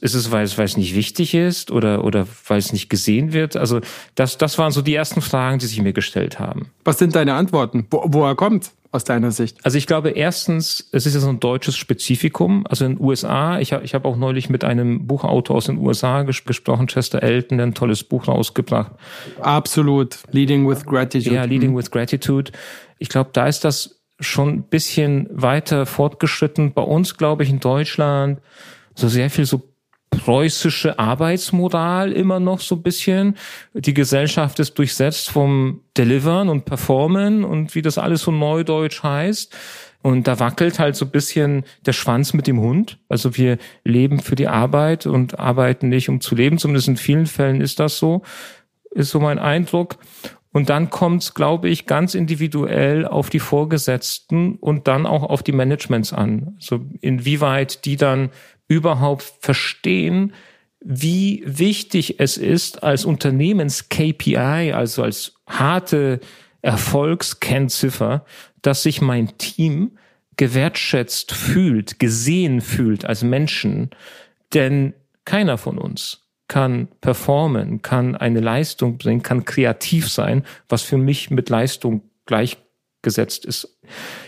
[0.00, 3.32] ist es, weil es, weil es nicht wichtig ist oder, oder weil es nicht gesehen
[3.32, 3.56] wird?
[3.56, 3.80] Also
[4.14, 6.70] das, das waren so die ersten Fragen, die sich mir gestellt haben.
[6.84, 7.86] Was sind deine Antworten?
[7.90, 9.58] Wo, woher kommt aus deiner Sicht?
[9.64, 12.64] Also ich glaube erstens, es ist ja so ein deutsches Spezifikum.
[12.68, 15.78] Also in den USA, ich habe ich hab auch neulich mit einem Buchautor aus den
[15.78, 18.92] USA ges gesprochen, Chester Elton, der ein tolles Buch rausgebracht.
[19.40, 20.18] Absolut.
[20.30, 21.34] Leading with Gratitude.
[21.34, 22.52] Ja, Leading with Gratitude.
[23.00, 26.72] Ich glaube, da ist das schon ein bisschen weiter fortgeschritten.
[26.72, 28.40] Bei uns, glaube ich, in Deutschland
[28.94, 29.62] so sehr viel so
[30.10, 33.36] preußische Arbeitsmoral immer noch so ein bisschen.
[33.74, 39.54] Die Gesellschaft ist durchsetzt vom Delivern und Performen und wie das alles so neudeutsch heißt.
[40.00, 42.98] Und da wackelt halt so ein bisschen der Schwanz mit dem Hund.
[43.08, 46.58] Also wir leben für die Arbeit und arbeiten nicht, um zu leben.
[46.58, 48.22] Zumindest in vielen Fällen ist das so,
[48.90, 49.98] ist so mein Eindruck.
[50.52, 55.42] Und dann kommt es, glaube ich, ganz individuell auf die Vorgesetzten und dann auch auf
[55.42, 56.54] die Managements an.
[56.56, 58.30] Also inwieweit die dann
[58.66, 60.32] überhaupt verstehen,
[60.80, 66.20] wie wichtig es ist, als Unternehmens-KPI, also als harte
[66.62, 68.24] Erfolgskennziffer,
[68.62, 69.98] dass sich mein Team
[70.36, 73.90] gewertschätzt fühlt, gesehen fühlt als Menschen.
[74.54, 80.96] Denn keiner von uns kann performen, kann eine Leistung bringen, kann kreativ sein, was für
[80.96, 83.78] mich mit Leistung gleichgesetzt ist.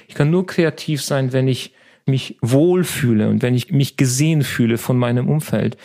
[0.06, 1.74] Ich kann nur kreativ sein, wenn ich
[2.06, 5.76] mich wohlfühle und wenn ich mich gesehen fühle von meinem Umfeld.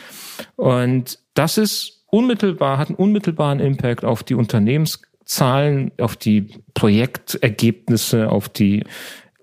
[0.56, 8.50] Und das ist unmittelbar, hat einen unmittelbaren Impact auf die Unternehmenszahlen, auf die Projektergebnisse, auf
[8.50, 8.84] die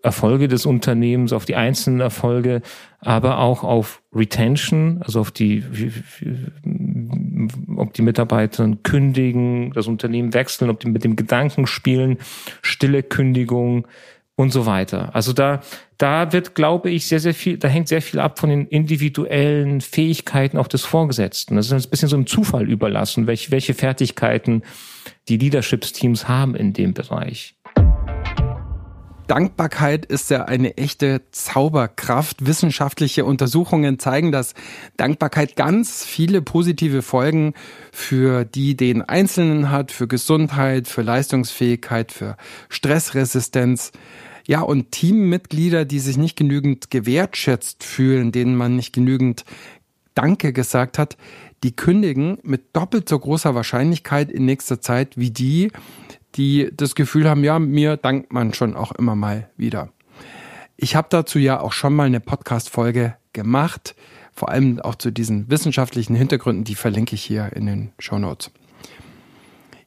[0.02, 2.60] Erfolge des Unternehmens, auf die einzelnen Erfolge,
[2.98, 5.62] aber auch auf Retention, also auf die,
[7.76, 12.18] ob die Mitarbeiter kündigen, das Unternehmen wechseln, ob die mit dem Gedanken spielen,
[12.62, 13.86] stille Kündigung
[14.34, 15.14] und so weiter.
[15.14, 15.60] Also da,
[15.98, 19.80] da wird, glaube ich, sehr, sehr viel, da hängt sehr viel ab von den individuellen
[19.80, 21.56] Fähigkeiten auch des Vorgesetzten.
[21.56, 24.62] Das ist ein bisschen so im Zufall überlassen, welche, welche Fertigkeiten
[25.28, 27.54] die Leadership-Teams haben in dem Bereich.
[29.26, 32.44] Dankbarkeit ist ja eine echte Zauberkraft.
[32.44, 34.54] Wissenschaftliche Untersuchungen zeigen, dass
[34.96, 37.54] Dankbarkeit ganz viele positive Folgen
[37.92, 42.36] für die den Einzelnen hat, für Gesundheit, für Leistungsfähigkeit, für
[42.68, 43.92] Stressresistenz.
[44.46, 49.44] Ja, und Teammitglieder, die sich nicht genügend gewertschätzt fühlen, denen man nicht genügend
[50.14, 51.16] Danke gesagt hat,
[51.62, 55.70] die kündigen mit doppelt so großer Wahrscheinlichkeit in nächster Zeit wie die,
[56.34, 59.90] die das Gefühl haben, ja, mir dankt man schon auch immer mal wieder.
[60.76, 63.94] Ich habe dazu ja auch schon mal eine Podcast-Folge gemacht,
[64.32, 68.50] vor allem auch zu diesen wissenschaftlichen Hintergründen, die verlinke ich hier in den Show Notes.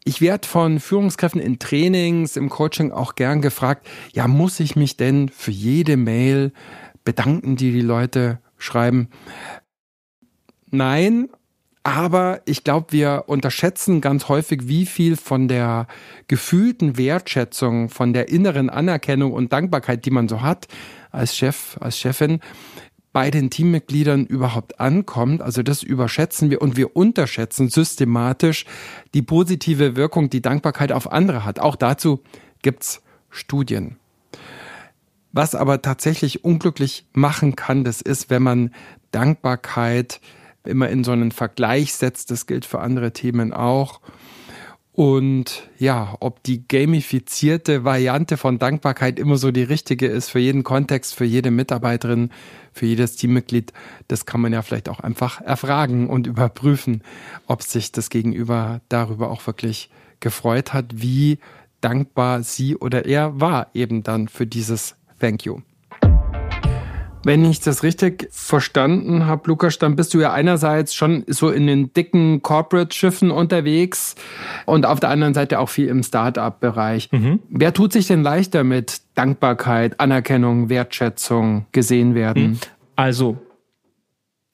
[0.08, 4.98] Ich werde von Führungskräften in Trainings, im Coaching auch gern gefragt, ja, muss ich mich
[4.98, 6.54] denn für jede Mail
[7.04, 9.10] bedanken, die die Leute schreiben?
[10.70, 11.30] Nein,
[11.86, 15.86] aber ich glaube, wir unterschätzen ganz häufig, wie viel von der
[16.28, 20.68] gefühlten Wertschätzung, von der inneren Anerkennung und Dankbarkeit, die man so hat
[21.12, 22.40] als Chef, als Chefin,
[23.14, 25.44] bei den Teammitgliedern überhaupt ankommt.
[25.44, 28.66] Also das überschätzen wir und wir unterschätzen systematisch
[29.14, 31.60] die positive Wirkung, die Dankbarkeit auf andere hat.
[31.60, 32.24] Auch dazu
[32.64, 33.98] gibt's Studien.
[35.34, 38.74] Was aber tatsächlich unglücklich machen kann, das ist, wenn man
[39.12, 40.20] Dankbarkeit
[40.68, 42.32] immer in so einen Vergleich setzt.
[42.32, 44.02] Das gilt für andere Themen auch.
[44.96, 50.64] Und ja, ob die gamifizierte Variante von Dankbarkeit immer so die richtige ist für jeden
[50.64, 52.30] Kontext, für jede Mitarbeiterin,
[52.72, 53.74] für jedes Teammitglied,
[54.08, 57.04] das kann man ja vielleicht auch einfach erfragen und überprüfen,
[57.46, 59.90] ob sich das Gegenüber darüber auch wirklich
[60.22, 61.40] gefreut hat, wie
[61.82, 65.75] dankbar sie oder er war eben dann für dieses Thank you.
[67.26, 71.66] Wenn ich das richtig verstanden habe, Lukas, dann bist du ja einerseits schon so in
[71.66, 74.14] den dicken Corporate-Schiffen unterwegs
[74.68, 77.12] und auf der anderen Seite auch viel im Start-up-Bereich.
[77.12, 77.40] Mhm.
[77.50, 82.44] Wer tut sich denn leichter mit Dankbarkeit, Anerkennung, Wertschätzung, gesehen werden?
[82.44, 82.60] Mhm.
[82.96, 83.40] Also,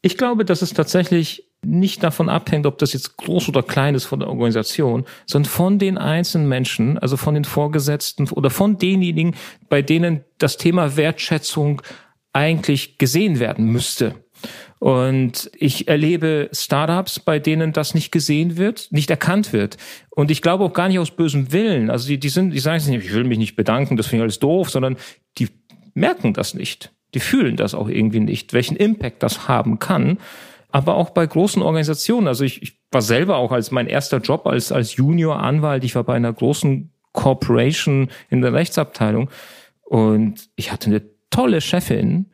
[0.02, 4.06] ich glaube, dass es tatsächlich nicht davon abhängt, ob das jetzt groß oder klein ist
[4.06, 9.36] von der Organisation, sondern von den einzelnen Menschen, also von den Vorgesetzten oder von denjenigen,
[9.68, 11.82] bei denen das Thema Wertschätzung
[12.34, 14.16] eigentlich gesehen werden müsste.
[14.80, 19.78] Und ich erlebe Startups, bei denen das nicht gesehen wird, nicht erkannt wird.
[20.10, 21.92] Und ich glaube auch gar nicht aus bösem Willen.
[21.92, 24.24] Also die, die sind, die sagen nicht, ich will mich nicht bedanken, das finde ich
[24.24, 24.98] alles doof, sondern
[25.38, 25.50] die
[25.94, 26.92] merken das nicht.
[27.14, 30.18] Die fühlen das auch irgendwie nicht, welchen Impact das haben kann.
[30.72, 32.28] Aber auch bei großen Organisationen.
[32.28, 36.06] Also ich, ich war selber auch als mein erster Job als, als Junior-Anwalt, ich war
[36.06, 39.30] bei einer großen Corporation in der Rechtsabteilung
[39.84, 42.28] und ich hatte eine tolle Chefin,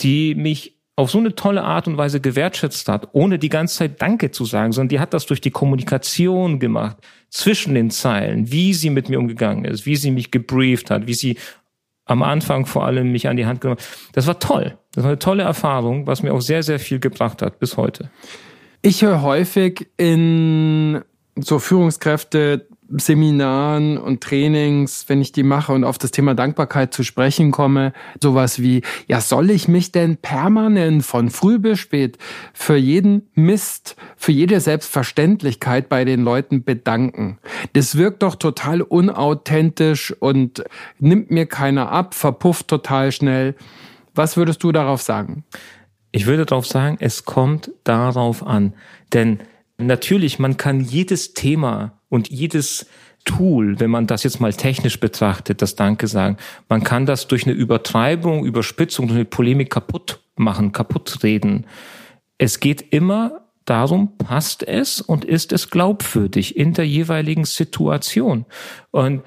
[0.00, 4.00] die mich auf so eine tolle Art und Weise gewertschätzt hat, ohne die ganze Zeit
[4.00, 6.96] Danke zu sagen, sondern die hat das durch die Kommunikation gemacht,
[7.28, 11.14] zwischen den Zeilen, wie sie mit mir umgegangen ist, wie sie mich gebrieft hat, wie
[11.14, 11.36] sie
[12.06, 13.86] am Anfang vor allem mich an die Hand genommen hat.
[14.12, 14.78] Das war toll.
[14.92, 18.10] Das war eine tolle Erfahrung, was mir auch sehr, sehr viel gebracht hat bis heute.
[18.80, 21.02] Ich höre häufig in
[21.34, 27.02] so Führungskräfte Seminaren und Trainings, wenn ich die mache und auf das Thema Dankbarkeit zu
[27.02, 32.18] sprechen komme, sowas wie, ja, soll ich mich denn permanent von früh bis spät
[32.52, 37.38] für jeden Mist, für jede Selbstverständlichkeit bei den Leuten bedanken?
[37.72, 40.64] Das wirkt doch total unauthentisch und
[40.98, 43.54] nimmt mir keiner ab, verpufft total schnell.
[44.14, 45.44] Was würdest du darauf sagen?
[46.12, 48.72] Ich würde darauf sagen, es kommt darauf an,
[49.12, 49.40] denn
[49.78, 52.86] natürlich, man kann jedes Thema und jedes
[53.24, 56.36] Tool, wenn man das jetzt mal technisch betrachtet, das Danke sagen,
[56.68, 61.66] man kann das durch eine Übertreibung, Überspitzung, durch eine Polemik kaputt machen, kaputt reden.
[62.38, 68.46] Es geht immer darum, passt es und ist es glaubwürdig in der jeweiligen Situation.
[68.92, 69.22] Und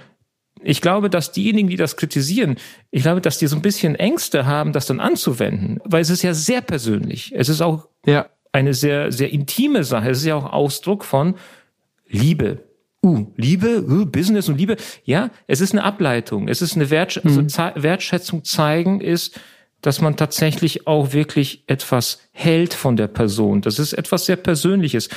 [0.62, 2.58] ich glaube, dass diejenigen, die das kritisieren,
[2.92, 6.22] ich glaube, dass die so ein bisschen Ängste haben, das dann anzuwenden, weil es ist
[6.22, 7.34] ja sehr persönlich.
[7.36, 8.28] Es ist auch ja.
[8.52, 10.10] Eine sehr, sehr intime Sache.
[10.10, 11.36] Es ist ja auch Ausdruck von
[12.08, 12.64] Liebe,
[13.02, 14.76] Uh, Liebe, uh, Business und Liebe.
[15.06, 16.50] Ja, es ist eine Ableitung.
[16.50, 17.48] Es ist eine Wertsch mhm.
[17.48, 19.40] also Wertschätzung zeigen ist,
[19.82, 23.62] dass man tatsächlich auch wirklich etwas hält von der Person.
[23.62, 25.08] Das ist etwas sehr Persönliches.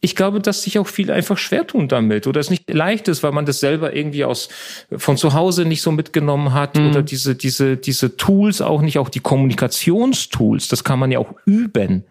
[0.00, 3.22] Ich glaube, dass sich auch viele einfach schwer tun damit oder es nicht leicht ist,
[3.22, 4.48] weil man das selber irgendwie aus
[4.96, 6.88] von zu Hause nicht so mitgenommen hat mhm.
[6.88, 11.34] oder diese diese diese Tools auch nicht auch die Kommunikationstools, das kann man ja auch
[11.44, 12.04] üben.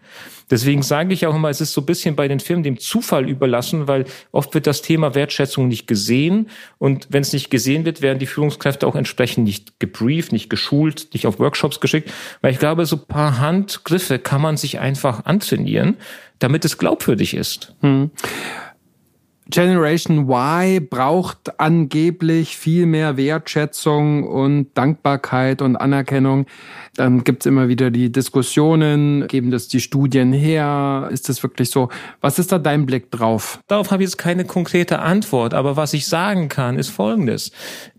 [0.50, 3.28] Deswegen sage ich auch immer, es ist so ein bisschen bei den Firmen dem Zufall
[3.28, 6.48] überlassen, weil oft wird das Thema Wertschätzung nicht gesehen.
[6.78, 11.08] Und wenn es nicht gesehen wird, werden die Führungskräfte auch entsprechend nicht gebrieft, nicht geschult,
[11.12, 12.10] nicht auf Workshops geschickt.
[12.40, 15.96] Weil ich glaube, so paar Handgriffe kann man sich einfach antrainieren,
[16.40, 17.74] damit es glaubwürdig ist.
[17.80, 18.10] Hm.
[19.50, 26.46] Generation Y braucht angeblich viel mehr Wertschätzung und Dankbarkeit und Anerkennung.
[26.96, 31.08] Dann gibt's immer wieder die Diskussionen, geben das die Studien her?
[31.12, 31.88] Ist das wirklich so?
[32.20, 33.60] Was ist da dein Blick drauf?
[33.66, 37.52] Darauf habe ich jetzt keine konkrete Antwort, aber was ich sagen kann, ist Folgendes,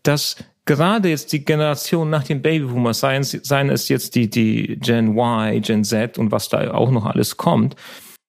[0.03, 5.17] dass gerade jetzt die Generation nach den Babyboomers, seien, seien es jetzt die, die Gen
[5.17, 7.75] Y, Gen Z und was da auch noch alles kommt,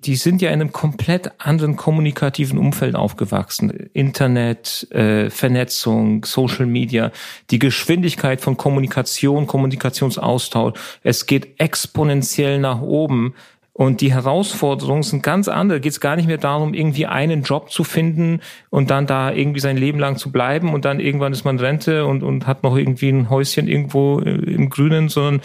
[0.05, 3.71] die sind ja in einem komplett anderen kommunikativen Umfeld aufgewachsen.
[3.93, 7.13] Internet, äh, Vernetzung, Social Media,
[7.51, 13.35] die Geschwindigkeit von Kommunikation, Kommunikationsaustausch, es geht exponentiell nach oben.
[13.75, 15.81] Und die Herausforderungen sind ganz andere.
[15.81, 19.61] Geht es gar nicht mehr darum, irgendwie einen Job zu finden und dann da irgendwie
[19.61, 22.77] sein Leben lang zu bleiben und dann irgendwann ist man Rente und, und hat noch
[22.77, 25.41] irgendwie ein Häuschen irgendwo äh, im Grünen, sondern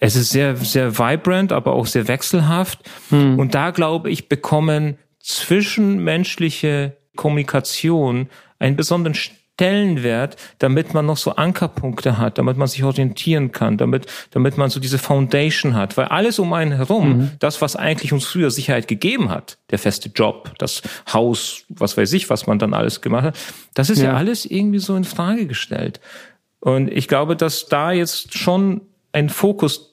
[0.00, 2.80] es ist sehr, sehr vibrant, aber auch sehr wechselhaft.
[3.10, 3.38] Hm.
[3.38, 12.16] Und da glaube ich, bekommen zwischenmenschliche Kommunikation einen besonderen Stellenwert, damit man noch so Ankerpunkte
[12.16, 15.96] hat, damit man sich orientieren kann, damit, damit man so diese Foundation hat.
[15.96, 17.30] Weil alles um einen herum, mhm.
[17.40, 20.82] das, was eigentlich uns früher Sicherheit gegeben hat, der feste Job, das
[21.12, 23.38] Haus, was weiß ich, was man dann alles gemacht hat,
[23.74, 26.00] das ist ja, ja alles irgendwie so in Frage gestellt.
[26.60, 28.82] Und ich glaube, dass da jetzt schon
[29.12, 29.87] ein Fokus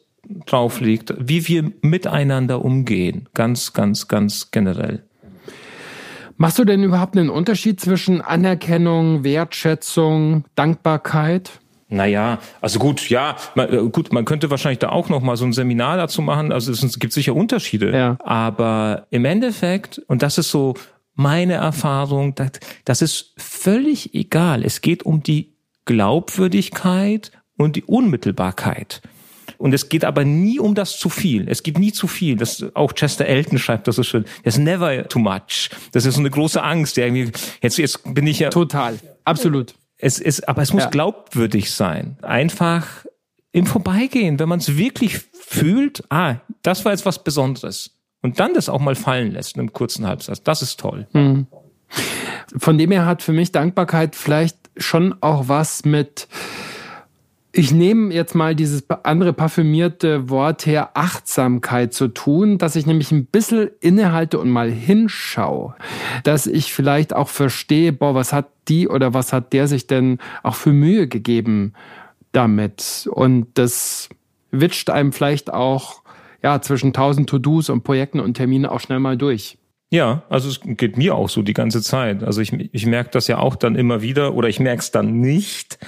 [0.45, 5.03] drauf liegt, wie wir miteinander umgehen, ganz, ganz, ganz generell.
[6.37, 11.61] Machst du denn überhaupt einen Unterschied zwischen Anerkennung, Wertschätzung, Dankbarkeit?
[11.87, 15.45] Naja, also gut, ja, man, äh, gut, man könnte wahrscheinlich da auch noch mal so
[15.45, 16.51] ein Seminar dazu machen.
[16.51, 17.95] Also es gibt sicher Unterschiede.
[17.95, 18.17] Ja.
[18.19, 20.73] Aber im Endeffekt, und das ist so
[21.13, 22.51] meine Erfahrung, das,
[22.83, 24.65] das ist völlig egal.
[24.65, 29.01] Es geht um die Glaubwürdigkeit und die Unmittelbarkeit.
[29.57, 31.47] Und es geht aber nie um das zu viel.
[31.49, 32.35] Es geht nie zu viel.
[32.35, 34.25] Das, auch Chester Elton schreibt das so schön.
[34.43, 35.69] There's never too much.
[35.91, 36.97] Das ist so eine große Angst.
[36.97, 38.49] Irgendwie, jetzt, jetzt bin ich ja.
[38.49, 38.99] Total.
[39.23, 39.73] Absolut.
[39.97, 40.89] Es ist, aber es muss ja.
[40.89, 42.17] glaubwürdig sein.
[42.21, 43.05] Einfach
[43.51, 47.91] im Vorbeigehen, wenn man es wirklich fühlt, ah, das war jetzt was Besonderes.
[48.21, 50.43] Und dann das auch mal fallen lässt in einem kurzen Halbsatz.
[50.43, 51.07] Das ist toll.
[51.13, 51.47] Mhm.
[52.57, 56.27] Von dem her hat für mich Dankbarkeit vielleicht schon auch was mit
[57.57, 63.13] ich nehme jetzt mal dieses andere parfümierte Wort her, Achtsamkeit zu tun, dass ich nämlich
[63.13, 65.73] ein bisschen innehalte und mal hinschaue,
[66.23, 70.19] dass ich vielleicht auch verstehe, boah, was hat die oder was hat der sich denn
[70.43, 71.73] auch für Mühe gegeben
[72.33, 73.07] damit?
[73.09, 74.09] Und das
[74.51, 76.01] witscht einem vielleicht auch
[76.43, 79.57] ja, zwischen tausend To-Dos und Projekten und Terminen auch schnell mal durch.
[79.91, 82.21] Ja, also es geht mir auch so die ganze Zeit.
[82.21, 85.21] Also ich, ich merke das ja auch dann immer wieder oder ich merke es dann
[85.21, 85.79] nicht,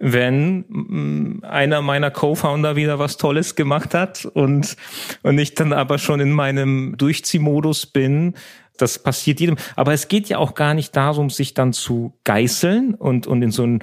[0.00, 4.76] wenn mm, einer meiner Co-Founder wieder was Tolles gemacht hat und,
[5.22, 8.34] und ich dann aber schon in meinem Durchziehmodus bin.
[8.76, 9.56] Das passiert jedem.
[9.74, 13.50] Aber es geht ja auch gar nicht darum, sich dann zu geißeln und, und in
[13.50, 13.80] so einen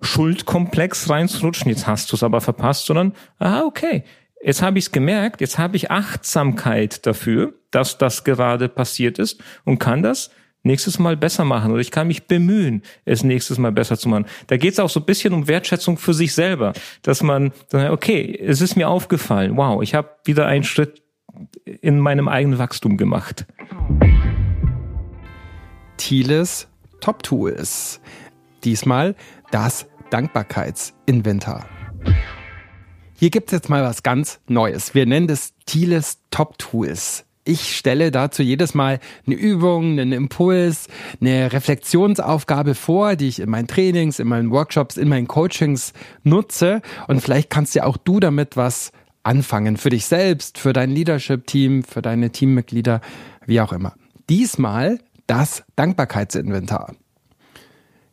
[0.00, 1.70] Schuldkomplex reinzurutschen.
[1.70, 4.02] Jetzt hast du es aber verpasst, sondern, ah, okay.
[4.44, 9.40] Jetzt habe ich es gemerkt, jetzt habe ich Achtsamkeit dafür, dass das gerade passiert ist
[9.64, 10.30] und kann das
[10.62, 14.26] nächstes Mal besser machen oder ich kann mich bemühen, es nächstes Mal besser zu machen.
[14.46, 16.72] Da geht es auch so ein bisschen um Wertschätzung für sich selber,
[17.02, 21.02] dass man, okay, es ist mir aufgefallen, wow, ich habe wieder einen Schritt
[21.64, 23.46] in meinem eigenen Wachstum gemacht.
[25.96, 26.68] Thieles
[27.00, 28.00] Top Tools.
[28.64, 29.16] Diesmal
[29.50, 31.68] das Dankbarkeitsinventar.
[33.18, 34.94] Hier gibt es jetzt mal was ganz Neues.
[34.94, 37.24] Wir nennen das Thieles Top Tools.
[37.44, 40.86] Ich stelle dazu jedes Mal eine Übung, einen Impuls,
[41.20, 46.82] eine Reflexionsaufgabe vor, die ich in meinen Trainings, in meinen Workshops, in meinen Coachings nutze.
[47.08, 48.92] Und vielleicht kannst ja auch du damit was
[49.24, 49.76] anfangen.
[49.76, 53.00] Für dich selbst, für dein Leadership-Team, für deine Teammitglieder,
[53.44, 53.94] wie auch immer.
[54.28, 56.94] Diesmal das Dankbarkeitsinventar.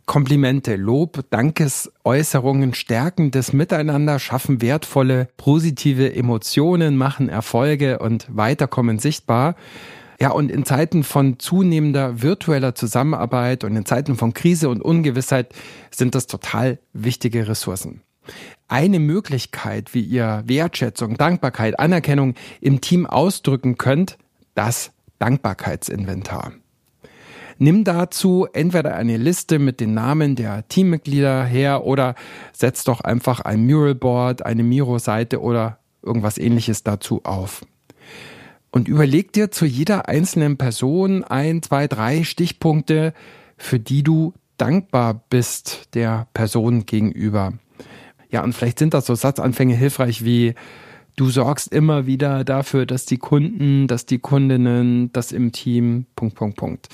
[0.09, 9.53] Komplimente, Lob, Dankesäußerungen stärken das Miteinander, schaffen wertvolle, positive Emotionen, machen Erfolge und Weiterkommen sichtbar.
[10.19, 15.53] Ja, und in Zeiten von zunehmender virtueller Zusammenarbeit und in Zeiten von Krise und Ungewissheit
[15.91, 18.01] sind das total wichtige Ressourcen.
[18.67, 24.17] Eine Möglichkeit, wie ihr Wertschätzung, Dankbarkeit, Anerkennung im Team ausdrücken könnt,
[24.55, 26.53] das Dankbarkeitsinventar.
[27.61, 32.15] Nimm dazu entweder eine Liste mit den Namen der Teammitglieder her oder
[32.53, 37.65] setz doch einfach ein Muralboard, eine Miro-Seite oder irgendwas ähnliches dazu auf.
[38.71, 43.13] Und überleg dir zu jeder einzelnen Person ein, zwei, drei Stichpunkte,
[43.57, 47.53] für die du dankbar bist der Person gegenüber.
[48.31, 50.53] Ja, und vielleicht sind das so Satzanfänge hilfreich wie
[51.17, 56.35] du sorgst immer wieder dafür, dass die Kunden, dass die Kundinnen, das im Team, Punkt,
[56.35, 56.87] Punkt, Punkt.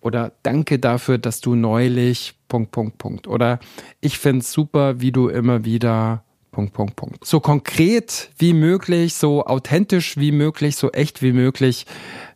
[0.00, 3.26] Oder danke dafür, dass du neulich, Punkt, Punkt, Punkt.
[3.26, 3.58] Oder
[4.00, 7.24] ich finde es super, wie du immer wieder, Punkt, Punkt, Punkt.
[7.24, 11.86] So konkret wie möglich, so authentisch wie möglich, so echt wie möglich.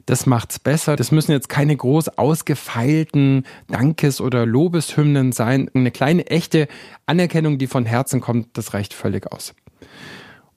[0.06, 0.96] Das macht's besser.
[0.96, 5.70] Das müssen jetzt keine groß ausgefeilten Dankes- oder Lobeshymnen sein.
[5.74, 6.66] Eine kleine echte
[7.06, 9.54] Anerkennung, die von Herzen kommt, das reicht völlig aus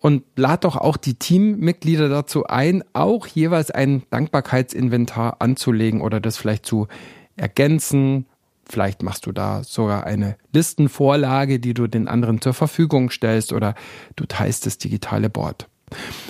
[0.05, 6.37] und lad doch auch die Teammitglieder dazu ein, auch jeweils ein Dankbarkeitsinventar anzulegen oder das
[6.37, 6.87] vielleicht zu
[7.35, 8.27] ergänzen.
[8.69, 13.73] Vielleicht machst du da sogar eine Listenvorlage, die du den anderen zur Verfügung stellst oder
[14.15, 15.67] du teilst das digitale Board.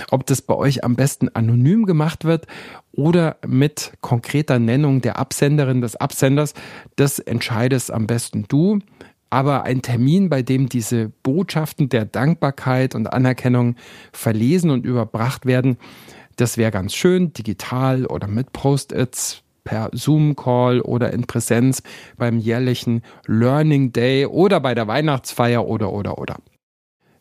[0.10, 2.48] Ob das bei euch am besten anonym gemacht wird
[2.94, 6.54] oder mit konkreter Nennung der Absenderin des Absenders,
[6.96, 8.80] das entscheidest am besten du
[9.30, 13.76] aber ein Termin, bei dem diese Botschaften der Dankbarkeit und Anerkennung
[14.12, 15.78] verlesen und überbracht werden,
[16.36, 19.42] das wäre ganz schön, digital oder mit Post-its.
[19.64, 21.82] per Zoom-Call oder in Präsenz
[22.18, 26.38] beim jährlichen Learning Day oder bei der Weihnachtsfeier oder oder oder.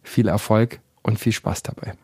[0.02, 1.94] Viel Erfolg und viel Spaß dabei.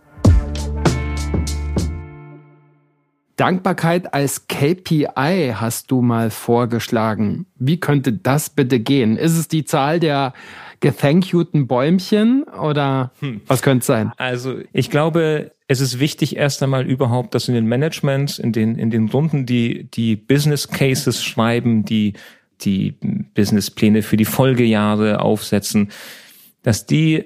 [3.40, 7.46] Dankbarkeit als KPI hast du mal vorgeschlagen.
[7.56, 9.16] Wie könnte das bitte gehen?
[9.16, 10.34] Ist es die Zahl der
[10.80, 13.40] gethankyouten Bäumchen oder hm.
[13.46, 14.12] was könnte es sein?
[14.18, 18.76] Also ich glaube, es ist wichtig erst einmal überhaupt, dass in den Managements, in den,
[18.76, 22.12] in den Runden, die, die Business Cases schreiben, die,
[22.60, 22.98] die
[23.32, 25.88] Businesspläne für die Folgejahre aufsetzen,
[26.62, 27.24] dass die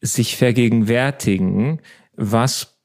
[0.00, 1.82] sich vergegenwärtigen,
[2.16, 2.78] was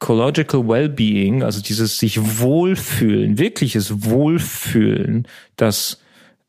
[0.00, 6.00] Psychological Wellbeing, also dieses sich wohlfühlen, wirkliches Wohlfühlen, das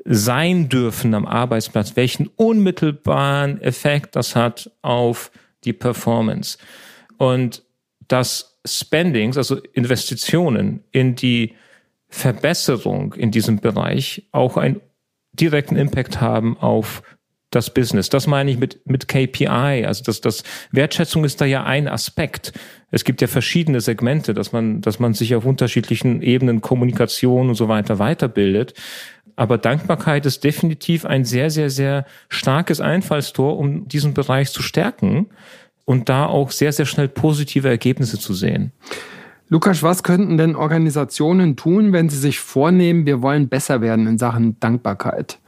[0.05, 5.31] sein dürfen am Arbeitsplatz, welchen unmittelbaren Effekt das hat auf
[5.65, 6.57] die Performance.
[7.17, 7.63] Und
[8.07, 11.53] dass Spendings, also Investitionen in die
[12.07, 14.79] Verbesserung in diesem Bereich auch einen
[15.33, 17.03] direkten Impact haben auf
[17.51, 18.09] das Business.
[18.09, 19.85] Das meine ich mit, mit KPI.
[19.85, 22.53] Also das, das Wertschätzung ist da ja ein Aspekt.
[22.89, 27.55] Es gibt ja verschiedene Segmente, dass man, dass man sich auf unterschiedlichen Ebenen Kommunikation und
[27.55, 28.73] so weiter weiterbildet.
[29.35, 35.27] Aber Dankbarkeit ist definitiv ein sehr, sehr, sehr starkes Einfallstor, um diesen Bereich zu stärken
[35.85, 38.71] und da auch sehr, sehr schnell positive Ergebnisse zu sehen.
[39.49, 44.17] Lukas, was könnten denn Organisationen tun, wenn sie sich vornehmen, wir wollen besser werden in
[44.17, 45.39] Sachen Dankbarkeit?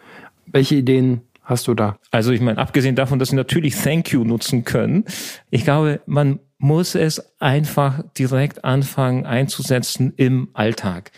[0.46, 1.98] Welche Ideen hast du da?
[2.12, 5.06] Also ich meine, abgesehen davon, dass sie natürlich Thank You nutzen können,
[5.50, 11.12] ich glaube, man muss es einfach direkt anfangen einzusetzen im Alltag.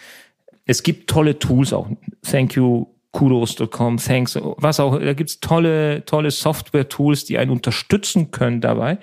[0.66, 1.88] Es gibt tolle Tools auch.
[2.24, 8.60] Thank You kudos.com, thanks, was auch, da gibt's tolle, tolle Software-Tools, die einen unterstützen können
[8.60, 8.98] dabei,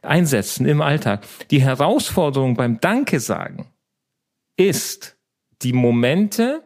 [0.00, 1.26] einsetzen im Alltag.
[1.50, 3.66] Die Herausforderung beim Danke sagen
[4.56, 5.18] ist,
[5.60, 6.62] die Momente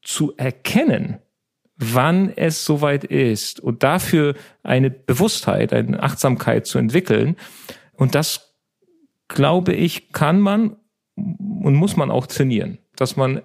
[0.00, 1.18] zu erkennen,
[1.82, 7.36] wann es soweit ist und dafür eine Bewusstheit, eine Achtsamkeit zu entwickeln.
[7.92, 8.54] Und das,
[9.28, 10.76] glaube ich, kann man
[11.16, 13.42] und muss man auch trainieren, dass man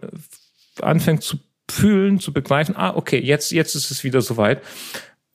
[0.81, 1.37] anfängt zu
[1.69, 4.61] fühlen, zu begreifen, ah, okay, jetzt, jetzt ist es wieder soweit.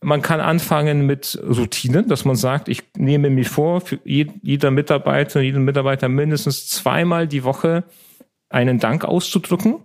[0.01, 5.41] Man kann anfangen mit Routinen, dass man sagt, ich nehme mir vor, für jeder Mitarbeiter,
[5.41, 7.85] jeden Mitarbeiter mindestens zweimal die Woche
[8.49, 9.81] einen Dank auszudrücken.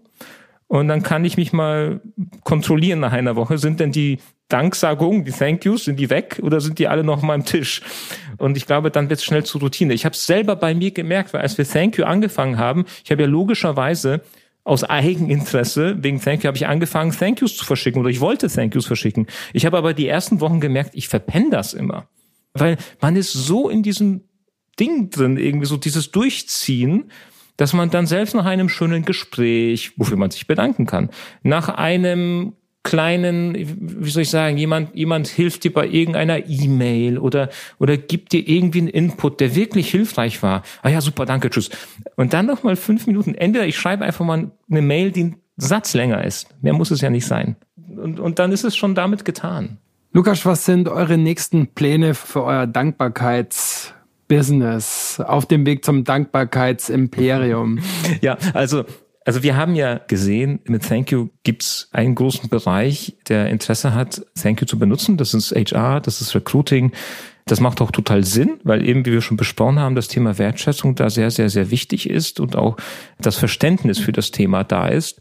[0.67, 2.01] Und dann kann ich mich mal
[2.43, 3.57] kontrollieren nach einer Woche.
[3.57, 7.21] Sind denn die Danksagungen, die Thank Yous, sind die weg oder sind die alle noch
[7.21, 7.81] mal am Tisch?
[8.37, 9.93] Und ich glaube, dann wird es schnell zur Routine.
[9.93, 13.11] Ich habe es selber bei mir gemerkt, weil als wir Thank You angefangen haben, ich
[13.11, 14.21] habe ja logischerweise
[14.65, 18.49] aus Eigeninteresse, wegen Thank You, habe ich angefangen, Thank Yous zu verschicken oder ich wollte
[18.49, 19.27] Thank Yous verschicken.
[19.53, 22.09] Ich habe aber die ersten Wochen gemerkt, ich verpenne das immer.
[22.53, 24.25] Weil man ist so in diesem
[24.79, 27.11] Ding drin, irgendwie so dieses Durchziehen,
[27.57, 31.09] dass man dann selbst nach einem schönen Gespräch, wofür man sich bedanken kann,
[31.43, 32.53] nach einem
[32.83, 37.49] kleinen, wie soll ich sagen, jemand, jemand hilft dir bei irgendeiner E-Mail oder,
[37.79, 40.63] oder gibt dir irgendwie einen Input, der wirklich hilfreich war.
[40.83, 41.69] Ah ja, super, danke, tschüss.
[42.15, 43.35] Und dann noch mal fünf Minuten.
[43.35, 46.47] Entweder ich schreibe einfach mal eine Mail, die ein Satz länger ist.
[46.61, 47.57] Mehr muss es ja nicht sein.
[47.75, 49.79] Und, und dann ist es schon damit getan.
[50.13, 52.67] Lukas, was sind eure nächsten Pläne für euer
[54.27, 57.79] Dankbarkeitsbusiness auf dem Weg zum Dankbarkeitsimperium?
[58.21, 58.85] Ja, also
[59.25, 64.25] also wir haben ja gesehen, mit Thank You gibt's einen großen Bereich, der Interesse hat,
[64.41, 65.17] Thank You zu benutzen.
[65.17, 66.93] Das ist HR, das ist Recruiting.
[67.45, 70.95] Das macht auch total Sinn, weil eben, wie wir schon besprochen haben, das Thema Wertschätzung
[70.95, 72.77] da sehr, sehr, sehr wichtig ist und auch
[73.19, 75.19] das Verständnis für das Thema da ist.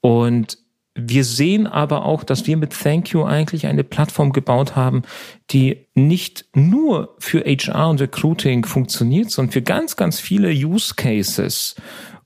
[0.00, 0.56] Und
[0.94, 5.02] wir sehen aber auch, dass wir mit Thank You eigentlich eine Plattform gebaut haben,
[5.50, 11.76] die nicht nur für HR und Recruiting funktioniert, sondern für ganz, ganz viele Use Cases.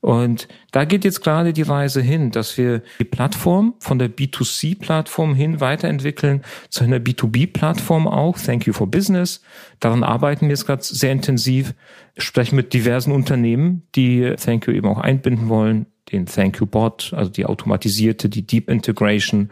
[0.01, 5.33] Und da geht jetzt gerade die Reise hin, dass wir die Plattform von der B2C-Plattform
[5.33, 9.41] hin weiterentwickeln zu einer B2B-Plattform auch, Thank You for Business.
[9.79, 11.73] Daran arbeiten wir jetzt gerade sehr intensiv,
[12.17, 17.13] sprechen mit diversen Unternehmen, die Thank You eben auch einbinden wollen, den Thank You Bot,
[17.15, 19.49] also die automatisierte, die Deep Integration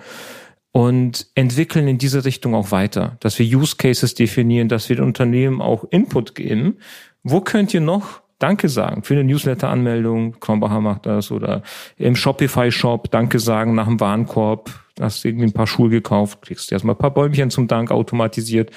[0.75, 5.05] und entwickeln in diese Richtung auch weiter, dass wir Use Cases definieren, dass wir den
[5.05, 6.79] Unternehmen auch Input geben.
[7.23, 11.61] Wo könnt ihr noch Danke sagen für eine Newsletter-Anmeldung, Kronbacher macht das, oder
[11.97, 16.69] im Shopify-Shop Danke sagen nach dem Warenkorb, hast du irgendwie ein paar Schuhe gekauft, kriegst
[16.73, 18.71] erstmal ein paar Bäumchen zum Dank automatisiert.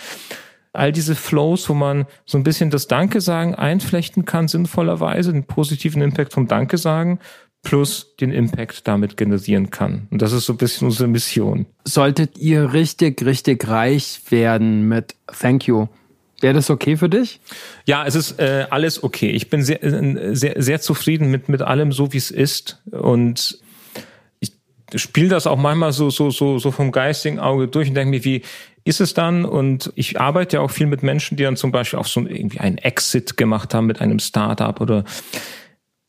[0.73, 5.45] All diese Flows, wo man so ein bisschen das Danke sagen einflechten kann, sinnvollerweise, den
[5.45, 7.19] positiven Impact vom Danke sagen,
[7.63, 10.09] plus den Impact damit generieren kann.
[10.11, 11.67] Und das ist so ein bisschen unsere Mission.
[11.85, 15.89] Solltet ihr richtig, richtig reich werden mit Thank You,
[16.41, 17.41] Wäre das okay für dich?
[17.85, 19.31] Ja, es ist äh, alles okay.
[19.31, 22.81] Ich bin sehr, äh, sehr, sehr zufrieden mit, mit allem, so wie es ist.
[22.91, 23.59] Und
[24.41, 24.53] ich
[24.95, 28.25] spiele das auch manchmal so, so, so, so vom geistigen Auge durch und denke mir,
[28.25, 28.43] wie
[28.85, 29.45] ist es dann?
[29.45, 32.61] Und ich arbeite ja auch viel mit Menschen, die dann zum Beispiel auch so irgendwie
[32.61, 35.05] einen Exit gemacht haben mit einem Startup oder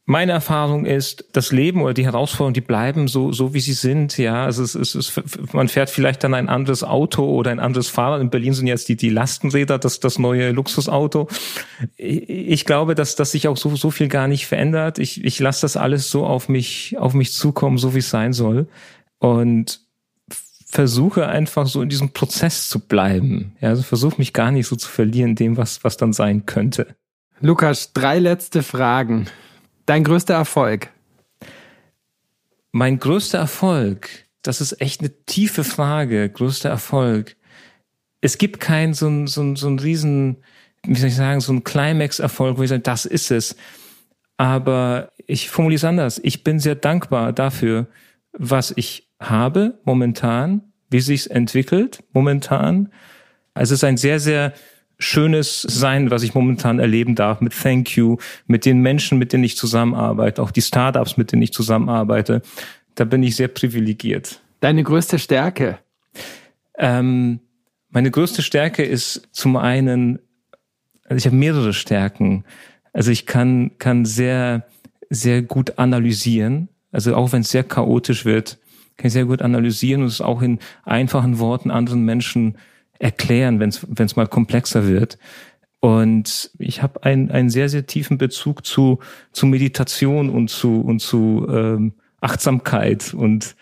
[0.10, 4.18] meine Erfahrung ist, das Leben oder die Herausforderungen, die bleiben so, so wie sie sind.
[4.18, 5.22] Ja, es, es, es,
[5.54, 8.20] man fährt vielleicht dann ein anderes Auto oder ein anderes Fahrrad.
[8.20, 11.28] In Berlin sind jetzt die, die Lastenräder, das, das neue Luxusauto.
[11.96, 14.98] Ich glaube, dass, dass sich auch so, so viel gar nicht verändert.
[14.98, 18.34] Ich, ich lasse das alles so auf mich, auf mich zukommen, so wie es sein
[18.34, 18.68] soll.
[19.20, 19.82] Und
[20.66, 23.56] versuche einfach so in diesem Prozess zu bleiben.
[23.62, 26.96] Ja, also versuche mich gar nicht so zu verlieren dem, was, was dann sein könnte.
[27.42, 29.28] Lukas, drei letzte Fragen.
[29.90, 30.92] Dein größter Erfolg?
[32.72, 36.30] Mein größter Erfolg, das ist echt eine tiefe Frage.
[36.30, 37.36] Größter Erfolg.
[38.22, 40.44] Es gibt keinen so ein, so ein, so ein riesen,
[40.84, 43.56] wie soll ich sagen, so ein Climax-Erfolg, wo ich sage, das ist es.
[44.38, 46.22] Aber ich formuliere es anders.
[46.24, 47.88] Ich bin sehr dankbar dafür,
[48.32, 52.94] was ich habe momentan, wie sich's entwickelt momentan.
[53.56, 54.54] Also es ist ein sehr, sehr
[55.00, 59.46] schönes Sein, was ich momentan erleben darf mit Thank You, mit den Menschen, mit denen
[59.46, 62.42] ich zusammenarbeite, auch die Startups, mit denen ich zusammenarbeite.
[62.96, 64.42] Da bin ich sehr privilegiert.
[64.60, 65.80] Deine größte Stärke?
[66.78, 67.40] Ähm,
[67.90, 70.20] meine größte Stärke ist zum einen,
[71.06, 72.44] also ich habe mehrere Stärken.
[72.92, 74.68] Also ich kann, kann sehr,
[75.10, 76.68] sehr gut analysieren.
[76.92, 78.60] Also auch wenn es sehr chaotisch wird,
[78.98, 82.58] kann ich sehr gut analysieren und es auch in einfachen Worten anderen Menschen
[83.00, 85.18] erklären, wenn es mal komplexer wird.
[85.80, 89.00] Und ich habe einen, einen sehr, sehr tiefen Bezug zu,
[89.32, 93.14] zu Meditation und zu, und zu ähm, Achtsamkeit.
[93.14, 93.56] Und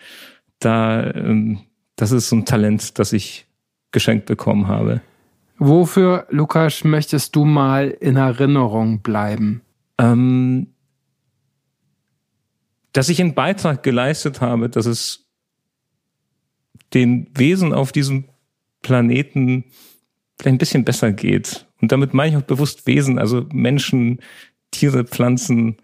[0.58, 1.60] da, ähm,
[1.94, 3.46] das ist so ein Talent, das ich
[3.92, 5.00] geschenkt bekommen habe.
[5.58, 9.62] Wofür, Lukas, möchtest du mal in Erinnerung bleiben?
[9.98, 10.68] Ähm,
[12.92, 15.26] dass ich einen Beitrag geleistet habe, dass es
[16.94, 18.24] den Wesen auf diesem
[18.82, 19.64] Planeten
[20.38, 21.66] vielleicht ein bisschen besser geht.
[21.80, 24.20] Und damit meine ich auch bewusst Wesen, also Menschen,
[24.70, 25.76] Tiere, Pflanzen,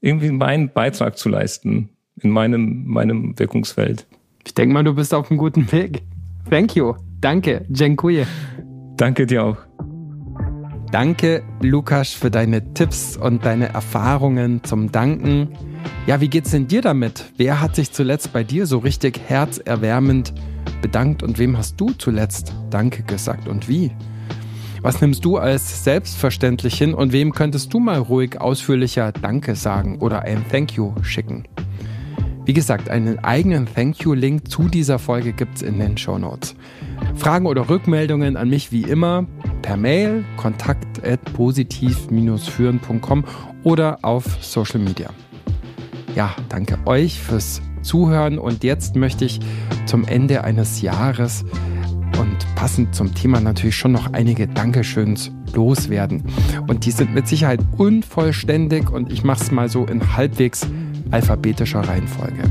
[0.00, 1.88] irgendwie meinen Beitrag zu leisten
[2.20, 4.06] in meinem, meinem Wirkungsfeld.
[4.46, 6.02] Ich denke mal, du bist auf einem guten Weg.
[6.50, 6.94] Thank you.
[7.20, 7.64] Danke.
[7.70, 8.26] Dziękuję.
[8.96, 9.56] Danke dir auch.
[10.92, 15.48] Danke, Lukas, für deine Tipps und deine Erfahrungen zum Danken.
[16.06, 17.32] Ja, wie geht's denn dir damit?
[17.36, 20.34] Wer hat sich zuletzt bei dir so richtig herzerwärmend
[20.82, 23.90] bedankt und wem hast du zuletzt Danke gesagt und wie?
[24.82, 29.98] Was nimmst du als selbstverständlich hin und wem könntest du mal ruhig ausführlicher Danke sagen
[30.00, 31.44] oder ein Thank you schicken?
[32.44, 36.54] Wie gesagt, einen eigenen Thank you-Link zu dieser Folge gibt's in den Show Notes.
[37.14, 39.26] Fragen oder Rückmeldungen an mich wie immer
[39.62, 43.24] per Mail kontakt at positiv-führen.com
[43.62, 45.08] oder auf Social Media.
[46.14, 49.40] Ja, danke euch fürs Zuhören und jetzt möchte ich
[49.86, 51.44] zum Ende eines Jahres
[52.18, 56.24] und passend zum Thema natürlich schon noch einige Dankeschöns loswerden.
[56.66, 60.66] Und die sind mit Sicherheit unvollständig und ich mache es mal so in halbwegs
[61.10, 62.42] alphabetischer Reihenfolge.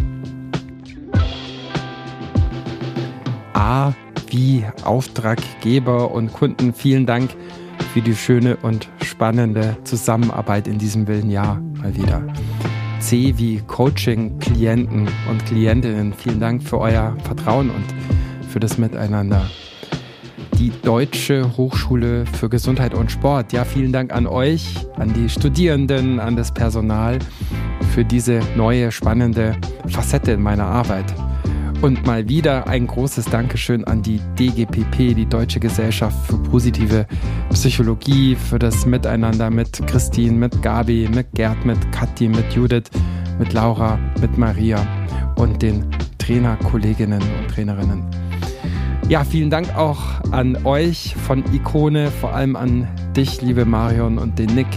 [3.54, 3.94] A
[4.30, 7.32] wie Auftraggeber und Kunden, vielen Dank
[7.94, 12.24] für die schöne und spannende Zusammenarbeit in diesem wilden Jahr mal wieder.
[13.04, 16.14] C wie Coaching-Klienten und Klientinnen.
[16.14, 17.84] Vielen Dank für euer Vertrauen und
[18.50, 19.50] für das Miteinander.
[20.58, 23.52] Die Deutsche Hochschule für Gesundheit und Sport.
[23.52, 27.20] Ja, vielen Dank an euch, an die Studierenden, an das Personal
[27.94, 31.06] für diese neue spannende Facette in meiner Arbeit.
[31.84, 37.06] Und mal wieder ein großes Dankeschön an die DGPP, die Deutsche Gesellschaft für positive
[37.52, 42.86] Psychologie, für das Miteinander mit Christine, mit Gabi, mit Gerd, mit Kathi, mit Judith,
[43.38, 44.88] mit Laura, mit Maria
[45.36, 45.86] und den
[46.20, 48.06] Trainerkolleginnen und Trainerinnen.
[49.10, 50.00] Ja, vielen Dank auch
[50.32, 54.70] an euch von Ikone, vor allem an dich, liebe Marion und den Nick,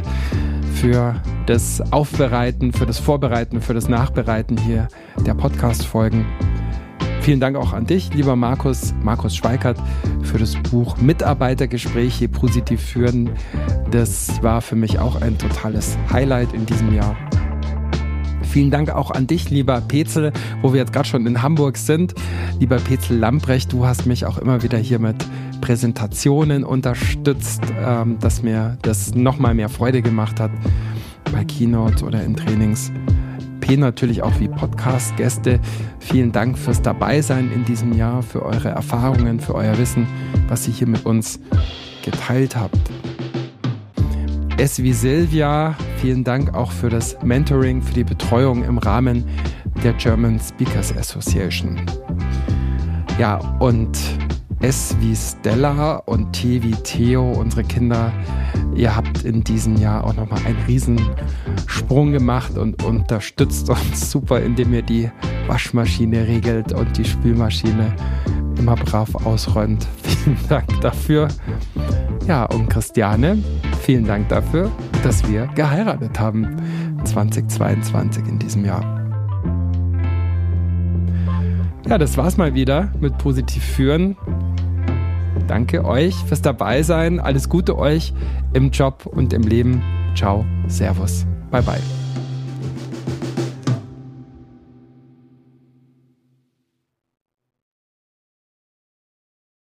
[0.75, 1.15] für
[1.47, 4.89] das Aufbereiten, für das Vorbereiten, für das Nachbereiten hier
[5.25, 6.27] der Podcast-Folgen.
[7.27, 9.77] Vielen Dank auch an dich, lieber Markus, Markus Schweikert,
[10.23, 13.31] für das Buch Mitarbeitergespräche positiv führen.
[13.91, 17.17] Das war für mich auch ein totales Highlight in diesem Jahr.
[18.43, 22.15] Vielen Dank auch an dich, lieber Petzel, wo wir jetzt gerade schon in Hamburg sind.
[22.61, 25.17] Lieber Petzel Lambrecht, du hast mich auch immer wieder hier mit
[25.61, 30.53] Präsentationen unterstützt, ähm, dass mir das nochmal mehr Freude gemacht hat
[31.33, 32.93] bei Keynote oder in Trainings.
[33.75, 35.61] Natürlich auch wie Podcast-Gäste.
[35.99, 40.07] Vielen Dank fürs Dabeisein in diesem Jahr, für eure Erfahrungen, für euer Wissen,
[40.49, 41.41] was ihr hier mit uns
[42.05, 42.79] geteilt habt.
[44.57, 49.25] Es wie Silvia, vielen Dank auch für das Mentoring, für die Betreuung im Rahmen
[49.83, 51.81] der German Speakers Association.
[53.19, 53.99] Ja, und
[54.67, 58.13] S wie Stella und T wie Theo, unsere Kinder,
[58.75, 64.75] ihr habt in diesem Jahr auch nochmal einen Riesensprung gemacht und unterstützt uns super, indem
[64.75, 65.09] ihr die
[65.47, 67.95] Waschmaschine regelt und die Spülmaschine
[68.59, 69.87] immer brav ausräumt.
[70.03, 71.29] Vielen Dank dafür.
[72.27, 73.39] Ja, und Christiane,
[73.83, 74.73] vielen Dank dafür,
[75.05, 76.57] dass wir geheiratet haben
[77.05, 78.83] 2022 in diesem Jahr.
[81.89, 84.17] Ja, das war's mal wieder mit Positiv führen.
[85.47, 87.21] Danke euch fürs Dabeisein.
[87.21, 88.13] Alles Gute euch
[88.53, 89.83] im Job und im Leben.
[90.15, 92.06] Ciao, Servus, bye bye.